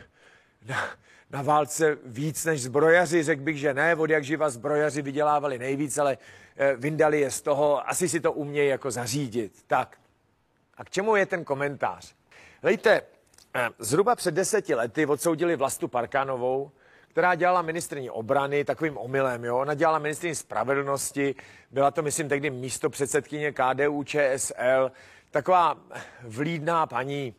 na, 0.66 0.90
na 1.30 1.42
válce 1.42 1.98
víc 2.04 2.44
než 2.44 2.62
zbrojaři. 2.62 3.22
Řekl 3.22 3.42
bych, 3.42 3.58
že 3.58 3.74
ne, 3.74 3.96
od 3.96 4.10
jak 4.10 4.24
živa 4.24 4.50
zbrojaři 4.50 5.02
vydělávali 5.02 5.58
nejvíc, 5.58 5.98
ale 5.98 6.18
eh, 6.56 6.76
vyndali 6.76 7.20
je 7.20 7.30
z 7.30 7.40
toho, 7.40 7.88
asi 7.88 8.08
si 8.08 8.20
to 8.20 8.32
umějí 8.32 8.68
jako 8.68 8.90
zařídit. 8.90 9.64
Tak, 9.66 9.98
a 10.76 10.84
k 10.84 10.90
čemu 10.90 11.16
je 11.16 11.26
ten 11.26 11.44
komentář? 11.44 12.14
Hlejte, 12.62 12.90
eh, 12.90 13.19
zhruba 13.78 14.16
před 14.16 14.34
deseti 14.34 14.74
lety 14.74 15.06
odsoudili 15.06 15.56
Vlastu 15.56 15.88
Parkanovou, 15.88 16.70
která 17.08 17.34
dělala 17.34 17.62
ministrní 17.62 18.10
obrany 18.10 18.64
takovým 18.64 18.98
omylem. 18.98 19.44
Jo? 19.44 19.58
Ona 19.58 19.74
dělala 19.74 19.98
ministrní 19.98 20.34
spravedlnosti, 20.34 21.34
byla 21.70 21.90
to, 21.90 22.02
myslím, 22.02 22.28
tehdy 22.28 22.50
místo 22.50 22.90
předsedkyně 22.90 23.52
KDU 23.52 24.02
ČSL, 24.02 24.92
taková 25.30 25.78
vlídná 26.22 26.86
paní, 26.86 27.34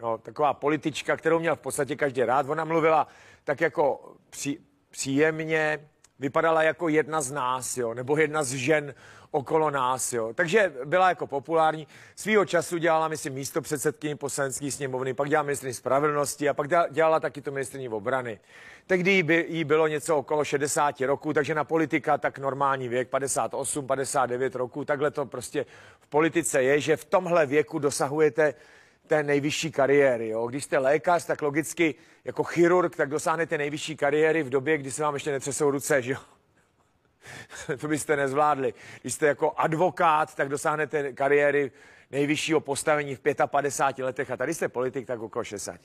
jo? 0.00 0.18
taková 0.22 0.54
politička, 0.54 1.16
kterou 1.16 1.38
měl 1.38 1.56
v 1.56 1.60
podstatě 1.60 1.96
každý 1.96 2.22
rád. 2.22 2.48
Ona 2.48 2.64
mluvila 2.64 3.06
tak 3.44 3.60
jako 3.60 4.14
při, 4.30 4.58
příjemně, 4.90 5.88
vypadala 6.20 6.62
jako 6.62 6.88
jedna 6.88 7.20
z 7.20 7.30
nás, 7.30 7.76
jo? 7.76 7.94
nebo 7.94 8.16
jedna 8.16 8.42
z 8.42 8.52
žen 8.52 8.94
okolo 9.30 9.70
nás. 9.70 10.12
Jo. 10.12 10.32
Takže 10.34 10.72
byla 10.84 11.08
jako 11.08 11.26
populární. 11.26 11.86
Svýho 12.16 12.44
času 12.44 12.78
dělala, 12.78 13.08
myslím, 13.08 13.32
místo 13.32 13.60
předsedkyní 13.60 14.14
poslanecké 14.14 14.70
sněmovny, 14.70 15.14
pak 15.14 15.28
dělala 15.28 15.44
ministrní 15.44 15.74
spravedlnosti 15.74 16.48
a 16.48 16.54
pak 16.54 16.68
dělala 16.90 17.20
taky 17.20 17.40
to 17.40 17.50
ministrní 17.50 17.88
obrany. 17.88 18.40
Tehdy 18.86 19.22
by 19.22 19.46
jí 19.48 19.64
bylo 19.64 19.86
něco 19.86 20.16
okolo 20.16 20.44
60 20.44 21.00
roků, 21.00 21.32
takže 21.32 21.54
na 21.54 21.64
politika 21.64 22.18
tak 22.18 22.38
normální 22.38 22.88
věk, 22.88 23.08
58, 23.08 23.86
59 23.86 24.54
roků. 24.54 24.84
Takhle 24.84 25.10
to 25.10 25.26
prostě 25.26 25.66
v 26.00 26.06
politice 26.06 26.62
je, 26.62 26.80
že 26.80 26.96
v 26.96 27.04
tomhle 27.04 27.46
věku 27.46 27.78
dosahujete 27.78 28.54
té 29.10 29.22
nejvyšší 29.22 29.72
kariéry. 29.72 30.28
Jo? 30.28 30.46
Když 30.46 30.64
jste 30.64 30.78
lékař, 30.78 31.26
tak 31.26 31.42
logicky 31.42 31.94
jako 32.24 32.44
chirurg, 32.44 32.96
tak 32.96 33.08
dosáhnete 33.08 33.58
nejvyšší 33.58 33.96
kariéry 33.96 34.42
v 34.42 34.50
době, 34.50 34.78
kdy 34.78 34.90
se 34.90 35.02
vám 35.02 35.14
ještě 35.14 35.32
netřesou 35.32 35.70
ruce, 35.70 36.02
že 36.02 36.12
jo? 36.12 36.18
to 37.80 37.88
byste 37.88 38.16
nezvládli. 38.16 38.74
Když 39.00 39.14
jste 39.14 39.26
jako 39.26 39.52
advokát, 39.56 40.34
tak 40.34 40.48
dosáhnete 40.48 41.12
kariéry 41.12 41.72
nejvyššího 42.10 42.60
postavení 42.60 43.14
v 43.14 43.20
55 43.46 44.04
letech 44.04 44.30
a 44.30 44.36
tady 44.36 44.54
jste 44.54 44.68
politik, 44.68 45.06
tak 45.06 45.20
okolo 45.20 45.44
60. 45.44 45.80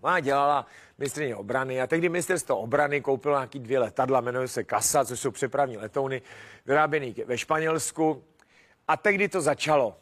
Ona 0.00 0.20
dělala 0.20 0.66
ministrině 0.98 1.36
obrany 1.36 1.80
a 1.80 1.86
tehdy 1.86 2.08
ministerstvo 2.08 2.58
obrany 2.58 3.00
koupilo 3.00 3.34
nějaký 3.34 3.58
dvě 3.58 3.78
letadla, 3.78 4.20
jmenuje 4.20 4.48
se 4.48 4.64
Kasa, 4.64 5.04
což 5.04 5.20
jsou 5.20 5.30
přepravní 5.30 5.76
letouny, 5.76 6.22
vyráběný 6.66 7.14
ve 7.26 7.38
Španělsku. 7.38 8.24
A 8.88 8.96
tehdy 8.96 9.28
to 9.28 9.40
začalo. 9.40 9.96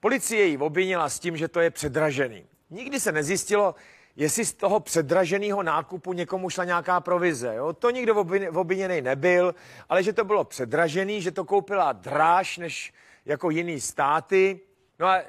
Policie 0.00 0.44
ji 0.44 0.58
obvinila 0.58 1.08
s 1.08 1.18
tím, 1.18 1.36
že 1.36 1.48
to 1.48 1.60
je 1.60 1.70
předražený. 1.70 2.46
Nikdy 2.70 3.00
se 3.00 3.12
nezjistilo, 3.12 3.74
jestli 4.16 4.44
z 4.44 4.52
toho 4.52 4.80
předraženého 4.80 5.62
nákupu 5.62 6.12
někomu 6.12 6.50
šla 6.50 6.64
nějaká 6.64 7.00
provize. 7.00 7.54
Jo? 7.54 7.72
To 7.72 7.90
nikdo 7.90 8.14
obviněný 8.54 9.00
nebyl, 9.00 9.54
ale 9.88 10.02
že 10.02 10.12
to 10.12 10.24
bylo 10.24 10.44
předražený, 10.44 11.22
že 11.22 11.30
to 11.30 11.44
koupila 11.44 11.92
dráž 11.92 12.58
než 12.58 12.92
jako 13.26 13.50
jiný 13.50 13.80
státy. 13.80 14.60
No 14.98 15.06
a 15.06 15.20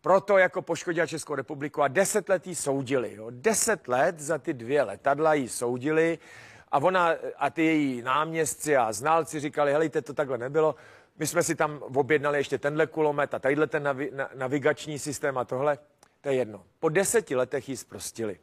proto 0.00 0.38
jako 0.38 0.62
poškodila 0.62 1.06
Českou 1.06 1.34
republiku 1.34 1.82
a 1.82 1.88
deset 1.88 2.28
let 2.28 2.46
jí 2.46 2.54
soudili. 2.54 3.14
Jo? 3.14 3.26
Deset 3.30 3.88
let 3.88 4.20
za 4.20 4.38
ty 4.38 4.54
dvě 4.54 4.82
letadla 4.82 5.34
jí 5.34 5.48
soudili 5.48 6.18
a 6.72 6.78
ona 6.78 7.10
a 7.36 7.50
ty 7.50 7.64
její 7.64 8.02
náměstci 8.02 8.76
a 8.76 8.92
znalci 8.92 9.40
říkali, 9.40 9.72
helejte, 9.72 10.02
to 10.02 10.14
takhle 10.14 10.38
nebylo. 10.38 10.74
My 11.18 11.26
jsme 11.26 11.42
si 11.42 11.54
tam 11.54 11.82
objednali 11.82 12.38
ještě 12.38 12.58
tenhle 12.58 12.86
kulomet 12.86 13.34
a 13.34 13.38
tadyhle 13.38 13.66
ten 13.66 13.82
navi, 13.82 14.12
navigační 14.34 14.98
systém 14.98 15.38
a 15.38 15.44
tohle. 15.44 15.78
To 16.20 16.28
je 16.28 16.34
jedno. 16.34 16.64
Po 16.78 16.88
deseti 16.88 17.36
letech 17.36 17.68
ji 17.68 17.76
zprostili. 17.76 18.40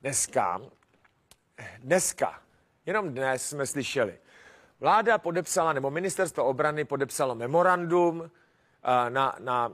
Dneska, 0.00 0.60
dneska, 1.78 2.40
jenom 2.86 3.10
dnes 3.14 3.48
jsme 3.48 3.66
slyšeli, 3.66 4.18
vláda 4.80 5.18
podepsala, 5.18 5.72
nebo 5.72 5.90
ministerstvo 5.90 6.44
obrany 6.44 6.84
podepsalo 6.84 7.34
memorandum 7.34 8.20
uh, 8.20 8.28
na, 9.08 9.36
na 9.38 9.72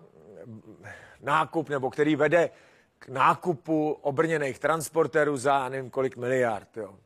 nákup, 1.20 1.68
nebo 1.68 1.90
který 1.90 2.16
vede 2.16 2.50
k 2.98 3.08
nákupu 3.08 3.92
obrněných 3.92 4.58
transportérů 4.58 5.36
za 5.36 5.68
nevím 5.68 5.90
kolik 5.90 6.16
miliard. 6.16 6.76
Jo. 6.76 6.98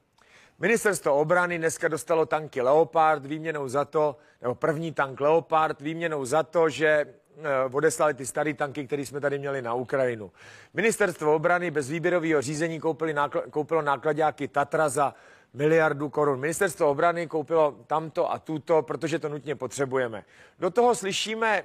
Ministerstvo 0.58 1.14
obrany 1.14 1.58
dneska 1.58 1.88
dostalo 1.88 2.26
tanky 2.26 2.62
Leopard 2.62 3.26
výměnou 3.26 3.68
za 3.68 3.84
to, 3.84 4.16
nebo 4.42 4.54
první 4.54 4.92
tank 4.92 5.20
Leopard 5.20 5.80
výměnou 5.80 6.24
za 6.24 6.42
to, 6.42 6.68
že 6.68 7.06
Eh, 7.38 7.74
odeslali 7.74 8.14
ty 8.14 8.26
staré 8.26 8.54
tanky, 8.54 8.86
které 8.86 9.06
jsme 9.06 9.20
tady 9.20 9.38
měli 9.38 9.62
na 9.62 9.74
Ukrajinu. 9.74 10.32
Ministerstvo 10.74 11.34
obrany 11.34 11.70
bez 11.70 11.90
výběrového 11.90 12.42
řízení 12.42 12.80
koupili 12.80 13.14
nákl- 13.14 13.50
koupilo 13.50 13.82
nákladňáky 13.82 14.48
Tatra 14.48 14.88
za 14.88 15.14
miliardu 15.54 16.08
korun. 16.08 16.40
Ministerstvo 16.40 16.90
obrany 16.90 17.26
koupilo 17.26 17.78
tamto 17.86 18.32
a 18.32 18.38
tuto, 18.38 18.82
protože 18.82 19.18
to 19.18 19.28
nutně 19.28 19.54
potřebujeme. 19.54 20.24
Do 20.58 20.70
toho 20.70 20.94
slyšíme 20.94 21.64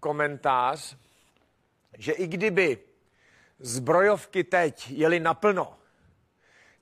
komentář, 0.00 0.96
že 1.98 2.12
i 2.12 2.26
kdyby 2.26 2.78
zbrojovky 3.58 4.44
teď 4.44 4.90
jeli 4.90 5.20
naplno, 5.20 5.78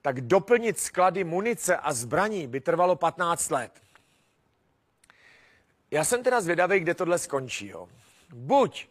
tak 0.04 0.20
doplnit 0.20 0.78
sklady 0.78 1.24
munice 1.24 1.76
a 1.76 1.92
zbraní 1.92 2.46
by 2.46 2.60
trvalo 2.60 2.96
15 2.96 3.50
let. 3.50 3.72
Já 5.90 6.04
jsem 6.04 6.22
teda 6.22 6.40
zvědavý, 6.40 6.80
kde 6.80 6.94
tohle 6.94 7.18
skončí. 7.18 7.68
Jo 7.68 7.88
buď 8.34 8.88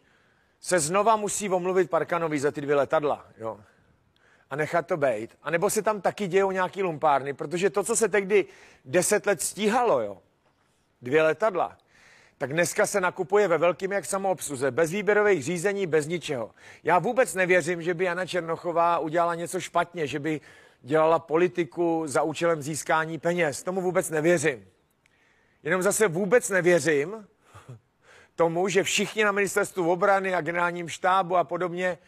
se 0.60 0.78
znova 0.78 1.16
musí 1.16 1.48
omluvit 1.48 1.90
Parkanovi 1.90 2.40
za 2.40 2.50
ty 2.50 2.60
dvě 2.60 2.76
letadla, 2.76 3.26
jo, 3.38 3.60
a 4.50 4.56
nechat 4.56 4.86
to 4.86 4.96
být, 4.96 5.36
anebo 5.42 5.70
se 5.70 5.82
tam 5.82 6.00
taky 6.00 6.26
dějou 6.26 6.50
nějaký 6.50 6.82
lumpárny, 6.82 7.34
protože 7.34 7.70
to, 7.70 7.84
co 7.84 7.96
se 7.96 8.08
tehdy 8.08 8.46
deset 8.84 9.26
let 9.26 9.42
stíhalo, 9.42 10.00
jo, 10.00 10.18
dvě 11.02 11.22
letadla, 11.22 11.76
tak 12.38 12.52
dneska 12.52 12.86
se 12.86 13.00
nakupuje 13.00 13.48
ve 13.48 13.58
velkým 13.58 13.92
jak 13.92 14.04
samoobsluze, 14.04 14.70
bez 14.70 14.90
výběrových 14.90 15.44
řízení, 15.44 15.86
bez 15.86 16.06
ničeho. 16.06 16.50
Já 16.84 16.98
vůbec 16.98 17.34
nevěřím, 17.34 17.82
že 17.82 17.94
by 17.94 18.04
Jana 18.04 18.26
Černochová 18.26 18.98
udělala 18.98 19.34
něco 19.34 19.60
špatně, 19.60 20.06
že 20.06 20.18
by 20.18 20.40
dělala 20.84 21.18
politiku 21.18 22.02
za 22.06 22.22
účelem 22.22 22.62
získání 22.62 23.18
peněz. 23.18 23.62
Tomu 23.62 23.80
vůbec 23.80 24.10
nevěřím. 24.10 24.66
Jenom 25.62 25.82
zase 25.82 26.08
vůbec 26.08 26.50
nevěřím, 26.50 27.26
tomu, 28.34 28.68
že 28.68 28.82
všichni 28.82 29.24
na 29.24 29.32
ministerstvu 29.32 29.92
obrany 29.92 30.34
a 30.34 30.40
generálním 30.40 30.88
štábu 30.88 31.36
a 31.36 31.44
podobně 31.44 31.98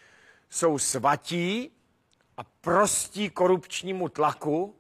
jsou 0.51 0.79
svatí 0.79 1.71
a 2.37 2.45
prostí 2.61 3.31
korupčnímu 3.31 4.09
tlaku 4.09 4.77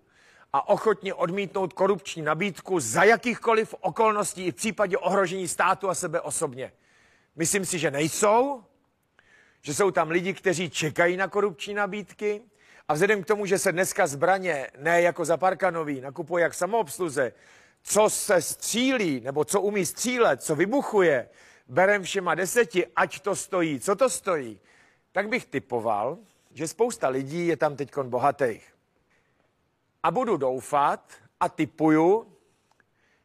a 0.53 0.69
ochotně 0.69 1.15
odmítnout 1.15 1.73
korupční 1.73 2.23
nabídku 2.23 2.81
za 2.81 3.05
jakýchkoliv 3.05 3.75
okolností 3.81 4.47
i 4.47 4.53
v 4.53 4.55
případě 4.55 4.99
ohrožení 4.99 5.49
státu 5.49 5.89
a 5.89 5.95
sebe 5.95 6.21
osobně. 6.21 6.73
Myslím 7.37 7.67
si, 7.67 7.79
že 7.79 7.91
nejsou, 7.91 8.65
že 9.61 9.75
jsou 9.75 9.91
tam 9.91 10.11
lidi, 10.11 10.35
kteří 10.35 10.71
čekají 10.71 11.17
na 11.17 11.29
korupční 11.29 11.75
nabídky 11.75 12.43
a 12.89 12.95
vzhledem 12.95 13.23
k 13.23 13.27
tomu, 13.27 13.47
že 13.47 13.59
se 13.59 13.73
dneska 13.73 14.07
zbraně, 14.07 14.71
ne 14.79 15.03
jako 15.03 15.25
za 15.25 15.37
Parkanový, 15.37 16.01
nakupuje 16.01 16.43
jak 16.43 16.55
samoobsluze, 16.55 17.33
co 17.83 18.11
se 18.11 18.43
střílí, 18.43 19.21
nebo 19.21 19.45
co 19.45 19.61
umí 19.61 19.87
střílet, 19.87 20.43
co 20.43 20.57
vybuchuje, 20.57 21.29
berem 21.69 22.03
všema 22.03 22.35
deseti, 22.35 22.87
ať 22.97 23.21
to 23.21 23.37
stojí, 23.37 23.81
co 23.81 23.97
to 23.97 24.11
stojí, 24.11 24.61
tak 25.13 25.29
bych 25.29 25.47
typoval, 25.47 26.19
že 26.51 26.69
spousta 26.69 27.09
lidí 27.09 27.47
je 27.47 27.57
tam 27.57 27.77
teď 27.77 27.97
bohatých. 28.03 28.75
A 30.03 30.11
budu 30.11 30.37
doufat 30.37 31.13
a 31.41 31.49
typuju, 31.49 32.33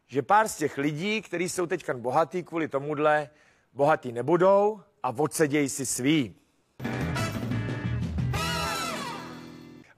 že 0.08 0.22
pár 0.22 0.48
z 0.48 0.56
těch 0.56 0.78
lidí, 0.78 1.22
kteří 1.22 1.50
jsou 1.50 1.66
teď 1.66 1.92
bohatí 1.94 2.44
kvůli 2.44 2.68
tomuhle, 2.68 3.30
bohatí 3.74 4.12
nebudou 4.12 4.82
a 5.04 5.10
odsedějí 5.10 5.70
si 5.70 5.86
svý. 5.86 6.41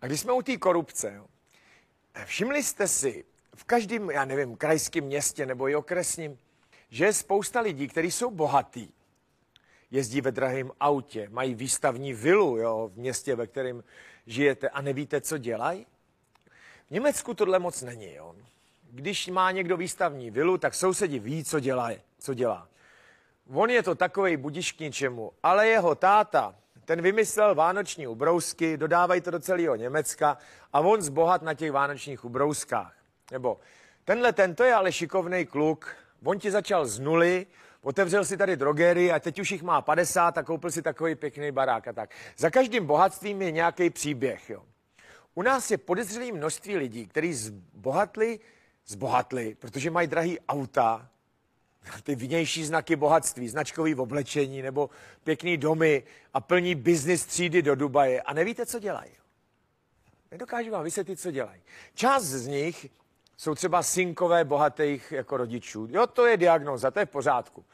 A 0.04 0.08
když 0.08 0.20
jsme 0.20 0.34
u 0.34 0.42
té 0.42 0.58
korupce, 0.58 1.14
jo, 1.14 1.26
všimli 2.26 2.64
jste 2.64 2.88
si, 2.88 3.26
v 3.56 3.64
každém, 3.64 4.10
já 4.10 4.26
nevím, 4.26 4.56
krajském 4.56 5.04
městě 5.04 5.46
nebo 5.46 5.70
i 5.70 5.76
okresním, 5.76 6.40
že 6.90 7.06
je 7.06 7.14
spousta 7.14 7.62
lidí, 7.62 7.88
kteří 7.88 8.12
jsou 8.12 8.32
bohatí, 8.32 8.94
jezdí 9.92 10.22
ve 10.22 10.32
drahém 10.32 10.72
autě, 10.80 11.30
mají 11.30 11.56
výstavní 11.56 12.14
vilu 12.14 12.58
jo, 12.58 12.92
v 12.94 12.98
městě, 12.98 13.36
ve 13.36 13.48
kterém 13.48 13.84
žijete 14.28 14.70
a 14.70 14.82
nevíte, 14.82 15.22
co 15.22 15.38
dělají? 15.38 15.86
V 16.88 16.92
Německu 16.92 17.34
tohle 17.34 17.60
moc 17.60 17.82
není. 17.82 18.14
Jo. 18.14 18.36
Když 18.92 19.28
má 19.28 19.52
někdo 19.52 19.78
výstavní 19.78 20.32
vilu, 20.32 20.58
tak 20.58 20.76
sousedi 20.76 21.20
ví, 21.20 21.44
co 21.44 21.60
dělá. 21.60 21.92
Co 22.20 22.34
dělá. 22.34 22.68
On 23.54 23.70
je 23.70 23.84
to 23.84 23.96
takový 23.96 24.38
budiš 24.38 24.72
k 24.72 24.80
ničemu, 24.80 25.32
ale 25.44 25.68
jeho 25.68 25.96
táta, 25.96 26.56
ten 26.86 27.02
vymyslel 27.02 27.56
vánoční 27.56 28.08
ubrousky, 28.08 28.78
dodávají 28.78 29.22
to 29.22 29.32
do 29.32 29.40
celého 29.40 29.76
Německa 29.76 30.38
a 30.74 30.80
on 30.80 31.02
zbohat 31.02 31.42
na 31.42 31.54
těch 31.54 31.72
vánočních 31.72 32.26
ubrouskách. 32.26 32.94
Nebo 33.32 33.60
tenhle 34.06 34.34
tento 34.34 34.64
je 34.64 34.74
ale 34.74 34.92
šikovný 34.92 35.46
kluk, 35.46 35.96
on 36.24 36.40
ti 36.40 36.52
začal 36.52 36.86
z 36.86 37.00
nuly, 37.00 37.48
otevřel 37.82 38.26
si 38.26 38.38
tady 38.38 38.56
drogery 38.56 39.12
a 39.12 39.20
teď 39.20 39.40
už 39.40 39.52
jich 39.52 39.64
má 39.64 39.82
50 39.82 40.38
a 40.38 40.44
koupil 40.44 40.72
si 40.72 40.82
takový 40.82 41.16
pěkný 41.16 41.52
barák 41.52 41.88
a 41.88 41.94
tak. 41.94 42.10
Za 42.38 42.50
každým 42.50 42.86
bohatstvím 42.86 43.42
je 43.42 43.52
nějaký 43.52 43.90
příběh. 43.90 44.50
Jo. 44.50 44.64
U 45.36 45.42
nás 45.42 45.72
je 45.72 45.78
podezřelý 45.78 46.32
množství 46.32 46.78
lidí, 46.78 47.08
kteří 47.08 47.34
zbohatli, 47.34 48.40
zbohatli, 48.88 49.56
protože 49.56 49.92
mají 49.92 50.08
drahý 50.08 50.40
auta, 50.40 51.10
ty 52.04 52.16
vnější 52.16 52.66
znaky 52.66 52.96
bohatství, 52.96 53.50
značkový 53.50 53.96
oblečení 53.96 54.62
nebo 54.62 54.90
pěkný 55.24 55.58
domy 55.58 56.04
a 56.34 56.42
plní 56.42 56.76
business 56.76 57.26
třídy 57.26 57.62
do 57.62 57.76
Dubaje 57.76 58.22
a 58.22 58.34
nevíte, 58.34 58.66
co 58.66 58.80
dělají. 58.80 59.12
Nedokážu 60.32 60.72
vám 60.72 60.84
vysvětlit, 60.84 61.20
co 61.20 61.32
dělají. 61.32 61.62
Část 61.96 62.24
z 62.24 62.48
nich 62.48 62.90
jsou 63.38 63.56
třeba 63.56 63.84
synkové 63.84 64.46
bohatých 64.46 65.12
jako 65.12 65.38
rodičů. 65.38 65.88
Jo, 65.92 66.08
to 66.08 66.26
je 66.26 66.38
diagnoza, 66.38 66.92
to 66.92 67.00
je 67.00 67.06
v 67.06 67.10
pořádku. 67.10 67.66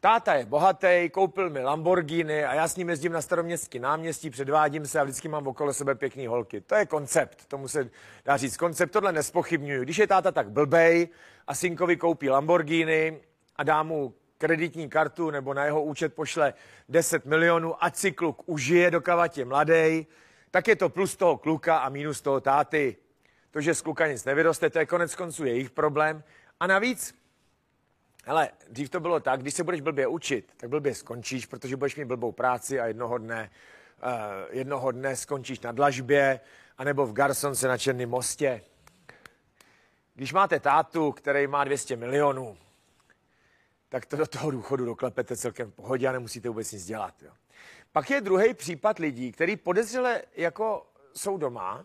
Táta 0.00 0.34
je 0.34 0.46
bohatý, 0.46 1.10
koupil 1.12 1.50
mi 1.50 1.64
Lamborghini 1.64 2.44
a 2.44 2.54
já 2.54 2.68
s 2.68 2.76
ním 2.76 2.88
jezdím 2.88 3.12
na 3.12 3.22
staroměstský 3.22 3.78
náměstí, 3.78 4.30
předvádím 4.30 4.86
se 4.86 5.00
a 5.00 5.04
vždycky 5.04 5.28
mám 5.28 5.46
okolo 5.46 5.72
sebe 5.72 5.94
pěkný 5.94 6.26
holky. 6.26 6.60
To 6.60 6.74
je 6.74 6.86
koncept, 6.86 7.46
tomu 7.46 7.68
se 7.68 7.90
dá 8.24 8.36
říct 8.36 8.56
koncept, 8.56 8.90
tohle 8.90 9.12
nespochybnuju. 9.12 9.82
Když 9.82 9.98
je 9.98 10.06
táta 10.06 10.32
tak 10.32 10.50
blbej 10.50 11.08
a 11.46 11.54
synkovi 11.54 11.96
koupí 11.96 12.30
Lamborghini 12.30 13.20
a 13.62 13.64
dá 13.64 13.82
mu 13.82 14.14
kreditní 14.38 14.88
kartu 14.88 15.30
nebo 15.30 15.54
na 15.54 15.64
jeho 15.64 15.82
účet 15.82 16.14
pošle 16.14 16.54
10 16.88 17.26
milionů, 17.26 17.84
ať 17.84 17.96
si 17.96 18.12
kluk 18.12 18.42
užije, 18.46 18.90
dokavat 18.90 19.38
je 19.38 19.44
mladý, 19.44 20.06
tak 20.50 20.68
je 20.68 20.76
to 20.76 20.88
plus 20.88 21.16
toho 21.16 21.38
kluka 21.38 21.78
a 21.78 21.88
minus 21.88 22.20
toho 22.20 22.40
táty. 22.40 22.96
To, 23.50 23.60
že 23.60 23.74
z 23.74 23.82
kluka 23.82 24.06
nic 24.06 24.24
nevyroste, 24.24 24.70
to 24.70 24.78
je 24.78 24.86
konec 24.86 25.14
konců 25.14 25.44
jejich 25.44 25.70
problém. 25.70 26.24
A 26.60 26.66
navíc, 26.66 27.14
hele, 28.24 28.50
dřív 28.70 28.90
to 28.90 29.00
bylo 29.00 29.20
tak, 29.20 29.40
když 29.40 29.54
se 29.54 29.64
budeš 29.64 29.80
blbě 29.80 30.06
učit, 30.06 30.52
tak 30.56 30.70
blbě 30.70 30.94
skončíš, 30.94 31.46
protože 31.46 31.76
budeš 31.76 31.96
mít 31.96 32.04
blbou 32.04 32.32
práci 32.32 32.80
a 32.80 32.86
jednoho 32.86 33.18
dne, 33.18 33.50
uh, 34.02 34.10
jednoho 34.50 34.90
dne 34.90 35.16
skončíš 35.16 35.60
na 35.60 35.72
dlažbě, 35.72 36.40
anebo 36.78 37.06
v 37.06 37.12
Garsonce 37.12 37.68
na 37.68 37.78
Černém 37.78 38.10
mostě. 38.10 38.60
Když 40.14 40.32
máte 40.32 40.60
tátu, 40.60 41.12
který 41.12 41.46
má 41.46 41.64
200 41.64 41.96
milionů, 41.96 42.56
tak 43.92 44.06
to 44.06 44.16
do 44.16 44.26
toho 44.26 44.50
důchodu 44.50 44.84
doklepete 44.84 45.36
celkem 45.36 45.70
v 45.70 45.74
pohodě 45.74 46.08
a 46.08 46.12
nemusíte 46.12 46.48
vůbec 46.48 46.72
nic 46.72 46.84
dělat. 46.84 47.14
Jo. 47.22 47.30
Pak 47.92 48.10
je 48.10 48.20
druhý 48.20 48.54
případ 48.54 48.98
lidí, 48.98 49.32
který 49.32 49.56
podezřele 49.56 50.22
jako 50.36 50.86
jsou 51.14 51.36
doma, 51.36 51.84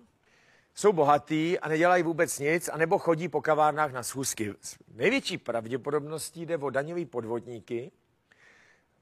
jsou 0.75 0.93
bohatý 0.93 1.59
a 1.59 1.67
nedělají 1.67 2.03
vůbec 2.03 2.39
nic, 2.39 2.69
anebo 2.69 2.97
chodí 2.97 3.29
po 3.29 3.41
kavárnách 3.41 3.91
na 3.91 4.03
schůzky. 4.03 4.53
S 4.61 4.77
největší 4.93 5.37
pravděpodobností 5.37 6.45
jde 6.45 6.57
o 6.57 6.69
daňový 6.69 7.05
podvodníky, 7.05 7.91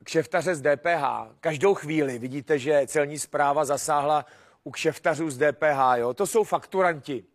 kšeftaře 0.04 0.56
z 0.56 0.62
DPH. 0.62 1.04
Každou 1.40 1.74
chvíli 1.74 2.20
vidíte, 2.20 2.60
že 2.60 2.88
celní 2.88 3.20
zpráva 3.20 3.66
zasáhla 3.66 4.26
u 4.64 4.72
kšeftařů 4.72 5.30
z 5.30 5.38
DPH. 5.38 5.96
Jo? 5.96 6.14
To 6.14 6.28
jsou 6.28 6.44
fakturanti. 6.44 7.26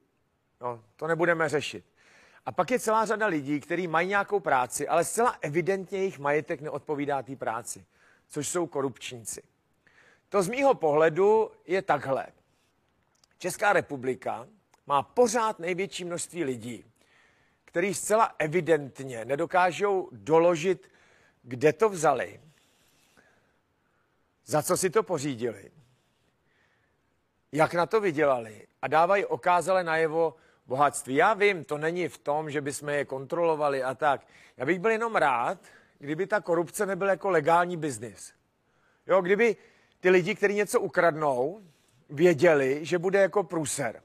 No, 0.61 0.85
to 0.97 1.07
nebudeme 1.07 1.49
řešit. 1.49 1.85
A 2.47 2.53
pak 2.53 2.71
je 2.71 2.79
celá 2.79 3.05
řada 3.07 3.27
lidí, 3.27 3.61
kteří 3.61 3.87
mají 3.87 4.09
nějakou 4.09 4.41
práci, 4.41 4.89
ale 4.89 5.05
zcela 5.05 5.37
evidentně 5.41 5.99
jejich 5.99 6.19
majetek 6.19 6.61
neodpovídá 6.61 7.23
té 7.23 7.37
práci, 7.37 7.85
což 8.29 8.49
jsou 8.49 8.67
korupčníci. 8.67 9.43
To 10.29 10.43
z 10.43 10.49
mýho 10.49 10.75
pohledu 10.75 11.51
je 11.67 11.83
takhle. 11.83 12.27
Česká 13.39 13.73
republika 13.73 14.49
má 14.87 15.03
pořád 15.03 15.59
největší 15.59 16.05
množství 16.05 16.45
lidí, 16.45 16.85
kteří 17.65 17.95
zcela 17.95 18.35
evidentně 18.39 19.25
nedokážou 19.25 20.09
doložit, 20.13 20.91
kde 21.43 21.73
to 21.73 21.89
vzali, 21.89 22.41
za 24.45 24.63
co 24.63 24.77
si 24.77 24.91
to 24.91 25.03
pořídili, 25.03 25.71
jak 27.53 27.75
na 27.75 27.87
to 27.87 28.01
vydělali 28.01 28.67
a 28.83 28.89
dávají 28.89 29.25
okázale 29.25 29.85
najevo 29.85 30.37
bohatství. 30.71 31.15
Já 31.15 31.35
vím, 31.35 31.65
to 31.65 31.79
není 31.79 32.09
v 32.09 32.19
tom, 32.19 32.51
že 32.51 32.61
bychom 32.61 32.89
je 32.89 33.05
kontrolovali 33.05 33.83
a 33.83 33.95
tak. 33.95 34.27
Já 34.57 34.67
bych 34.67 34.79
byl 34.79 34.91
jenom 34.91 35.17
rád, 35.17 35.59
kdyby 35.99 36.27
ta 36.27 36.41
korupce 36.41 36.87
nebyl 36.87 37.09
jako 37.09 37.31
legální 37.31 37.77
biznis. 37.77 38.33
Jo, 39.07 39.23
kdyby 39.23 39.57
ty 40.01 40.11
lidi, 40.11 40.35
kteří 40.35 40.55
něco 40.55 40.81
ukradnou, 40.81 41.61
věděli, 42.11 42.79
že 42.83 42.99
bude 42.99 43.19
jako 43.19 43.43
průser. 43.43 44.03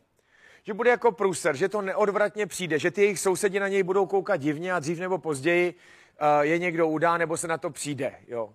Že 0.64 0.74
bude 0.74 0.90
jako 0.90 1.12
průser, 1.12 1.56
že 1.56 1.70
to 1.70 1.82
neodvratně 1.82 2.48
přijde, 2.48 2.80
že 2.80 2.92
ty 2.92 3.02
jejich 3.02 3.20
sousedi 3.20 3.60
na 3.60 3.68
něj 3.68 3.84
budou 3.84 4.06
koukat 4.06 4.42
divně 4.42 4.74
a 4.74 4.80
dřív 4.80 5.00
nebo 5.00 5.18
později 5.18 5.74
uh, 5.74 6.42
je 6.42 6.58
někdo 6.60 6.88
udá 6.88 7.18
nebo 7.18 7.38
se 7.38 7.48
na 7.48 7.58
to 7.58 7.70
přijde. 7.70 8.16
Jo. 8.28 8.54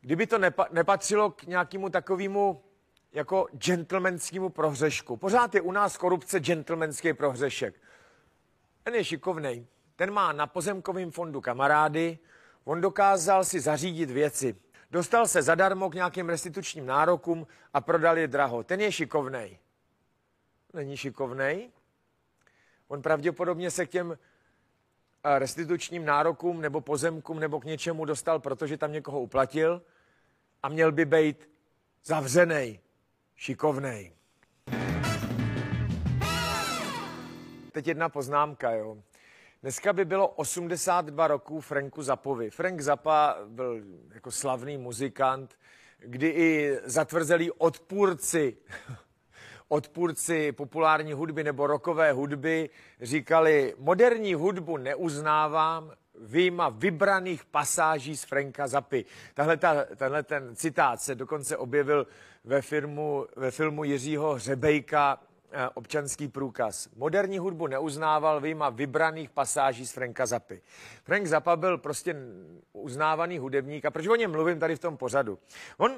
Kdyby 0.00 0.26
to 0.26 0.38
nepa- 0.38 0.68
nepatřilo 0.70 1.30
k 1.30 1.42
nějakému 1.42 1.88
takovému 1.88 2.62
jako 3.12 3.48
gentlemanskému 3.58 4.48
prohřešku. 4.48 5.16
Pořád 5.16 5.54
je 5.54 5.60
u 5.60 5.72
nás 5.72 5.96
korupce 5.96 6.40
gentlemanský 6.40 7.12
prohřešek. 7.12 7.74
Ten 8.82 8.94
je 8.94 9.04
šikovnej. 9.04 9.66
Ten 9.96 10.10
má 10.10 10.32
na 10.32 10.46
pozemkovém 10.46 11.10
fondu 11.10 11.40
kamarády, 11.40 12.18
on 12.64 12.80
dokázal 12.80 13.44
si 13.44 13.60
zařídit 13.60 14.10
věci. 14.10 14.56
Dostal 14.90 15.28
se 15.28 15.42
zadarmo 15.42 15.90
k 15.90 15.94
nějakým 15.94 16.28
restitučním 16.28 16.86
nárokům 16.86 17.46
a 17.74 17.80
prodal 17.80 18.18
je 18.18 18.28
draho. 18.28 18.62
Ten 18.62 18.80
je 18.80 18.92
šikovnej. 18.92 19.58
Není 20.72 20.96
šikovnej. 20.96 21.70
On 22.88 23.02
pravděpodobně 23.02 23.70
se 23.70 23.86
k 23.86 23.90
těm 23.90 24.18
eh, 25.24 25.38
restitučním 25.38 26.04
nárokům 26.04 26.60
nebo 26.60 26.80
pozemkům 26.80 27.40
nebo 27.40 27.60
k 27.60 27.64
něčemu 27.64 28.04
dostal, 28.04 28.38
protože 28.38 28.76
tam 28.76 28.92
někoho 28.92 29.20
uplatil 29.20 29.82
a 30.62 30.68
měl 30.68 30.92
by 30.92 31.04
být 31.04 31.50
zavřený, 32.04 32.80
šikovnej. 33.42 34.12
Teď 37.72 37.86
jedna 37.86 38.08
poznámka, 38.08 38.70
jo. 38.70 38.96
Dneska 39.62 39.92
by 39.92 40.04
bylo 40.04 40.28
82 40.28 41.26
roků 41.26 41.60
Franku 41.60 42.02
Zapovi. 42.02 42.50
Frank 42.50 42.80
Zappa 42.80 43.36
byl 43.48 43.82
jako 44.14 44.30
slavný 44.30 44.78
muzikant, 44.78 45.58
kdy 45.98 46.28
i 46.28 46.78
zatvrzelí 46.84 47.50
odpůrci, 47.50 48.56
odpůrci 49.68 50.52
populární 50.52 51.12
hudby 51.12 51.44
nebo 51.44 51.66
rokové 51.66 52.12
hudby 52.12 52.70
říkali, 53.00 53.74
moderní 53.78 54.34
hudbu 54.34 54.76
neuznávám, 54.76 55.92
výjima 56.22 56.68
vybraných 56.68 57.44
pasáží 57.44 58.16
z 58.16 58.24
Franka 58.24 58.66
Zapy. 58.66 59.04
Tahle 59.34 59.56
ta, 59.56 59.84
tenhle 59.96 60.22
ten 60.22 60.56
citát 60.56 61.00
se 61.00 61.14
dokonce 61.14 61.56
objevil 61.56 62.06
ve, 62.44 62.62
firmu, 62.62 63.26
ve 63.36 63.50
filmu 63.50 63.84
Jiřího 63.84 64.34
Hřebejka 64.34 65.18
Eh, 65.54 65.68
občanský 65.74 66.28
průkaz. 66.28 66.88
Moderní 66.96 67.38
hudbu 67.38 67.66
neuznával 67.66 68.40
vyjma 68.40 68.70
vybraných 68.70 69.30
pasáží 69.30 69.86
z 69.86 69.92
Franka 69.92 70.26
Zapy. 70.26 70.62
Frank 71.04 71.26
Zappa 71.26 71.56
byl 71.56 71.78
prostě 71.78 72.16
uznávaný 72.72 73.38
hudebník 73.38 73.84
a 73.84 73.90
proč 73.90 74.06
o 74.06 74.16
něm 74.16 74.30
mluvím 74.30 74.58
tady 74.58 74.76
v 74.76 74.78
tom 74.78 74.96
pořadu? 74.96 75.38
On 75.76 75.92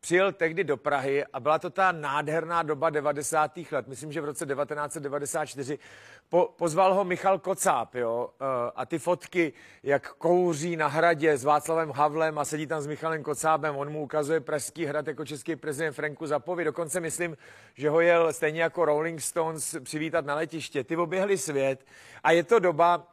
přijel 0.00 0.32
tehdy 0.32 0.64
do 0.64 0.76
Prahy 0.76 1.24
a 1.24 1.40
byla 1.40 1.58
to 1.58 1.70
ta 1.70 1.92
nádherná 1.92 2.62
doba 2.62 2.90
90. 2.90 3.58
let, 3.72 3.88
myslím, 3.88 4.12
že 4.12 4.20
v 4.20 4.24
roce 4.24 4.46
1994, 4.46 5.78
po, 6.28 6.54
pozval 6.56 6.94
ho 6.94 7.04
Michal 7.04 7.38
Kocáb, 7.38 7.94
jo, 7.94 8.30
eh, 8.40 8.44
a 8.76 8.86
ty 8.86 8.98
fotky, 8.98 9.52
jak 9.82 10.14
kouří 10.14 10.76
na 10.76 10.86
hradě 10.86 11.36
s 11.36 11.44
Václavem 11.44 11.90
Havlem 11.90 12.38
a 12.38 12.44
sedí 12.44 12.66
tam 12.66 12.80
s 12.80 12.86
Michalem 12.86 13.22
Kocábem, 13.22 13.76
on 13.76 13.90
mu 13.90 14.02
ukazuje 14.02 14.40
Pražský 14.40 14.84
hrad 14.84 15.06
jako 15.06 15.24
český 15.24 15.56
prezident 15.56 15.92
Franku 15.92 16.26
Zapovi, 16.26 16.64
dokonce 16.64 17.00
myslím, 17.00 17.36
že 17.74 17.90
ho 17.90 18.00
jel 18.00 18.32
stejně 18.32 18.62
jako 18.62 18.84
Rolling 18.84 19.20
Stones 19.20 19.76
přivítat 19.82 20.24
na 20.24 20.34
letiště. 20.34 20.84
Ty 20.84 20.96
oběhli 20.96 21.38
svět 21.38 21.86
a 22.22 22.32
je 22.32 22.44
to 22.44 22.58
doba, 22.58 23.09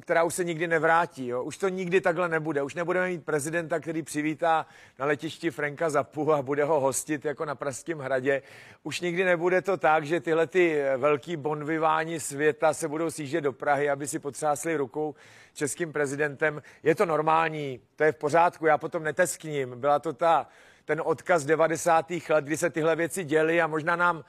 která 0.00 0.24
už 0.24 0.34
se 0.34 0.44
nikdy 0.44 0.66
nevrátí. 0.66 1.26
Jo? 1.26 1.42
Už 1.42 1.58
to 1.58 1.68
nikdy 1.68 2.00
takhle 2.00 2.28
nebude. 2.28 2.62
Už 2.62 2.74
nebudeme 2.74 3.08
mít 3.08 3.24
prezidenta, 3.24 3.80
který 3.80 4.02
přivítá 4.02 4.66
na 4.98 5.06
letišti 5.06 5.50
Franka 5.50 5.90
Zapu 5.90 6.32
a 6.32 6.42
bude 6.42 6.64
ho 6.64 6.80
hostit 6.80 7.24
jako 7.24 7.44
na 7.44 7.54
Pražském 7.54 7.98
hradě. 7.98 8.42
Už 8.82 9.00
nikdy 9.00 9.24
nebude 9.24 9.62
to 9.62 9.76
tak, 9.76 10.06
že 10.06 10.20
tyhle 10.20 10.46
ty 10.46 10.80
eh, 10.80 10.96
velký 10.96 11.36
bonviváni 11.36 12.20
světa 12.20 12.74
se 12.74 12.88
budou 12.88 13.10
sjíždět 13.10 13.44
do 13.44 13.52
Prahy, 13.52 13.90
aby 13.90 14.08
si 14.08 14.18
potřásli 14.18 14.76
rukou 14.76 15.14
českým 15.54 15.92
prezidentem. 15.92 16.62
Je 16.82 16.94
to 16.94 17.06
normální, 17.06 17.80
to 17.96 18.04
je 18.04 18.12
v 18.12 18.16
pořádku, 18.16 18.66
já 18.66 18.78
potom 18.78 19.02
neteskním. 19.02 19.80
Byla 19.80 19.98
to 19.98 20.12
ta, 20.12 20.48
ten 20.84 21.02
odkaz 21.04 21.44
90. 21.44 22.10
let, 22.10 22.44
kdy 22.44 22.56
se 22.56 22.70
tyhle 22.70 22.96
věci 22.96 23.24
děly 23.24 23.60
a 23.60 23.66
možná 23.66 23.96
nám 23.96 24.24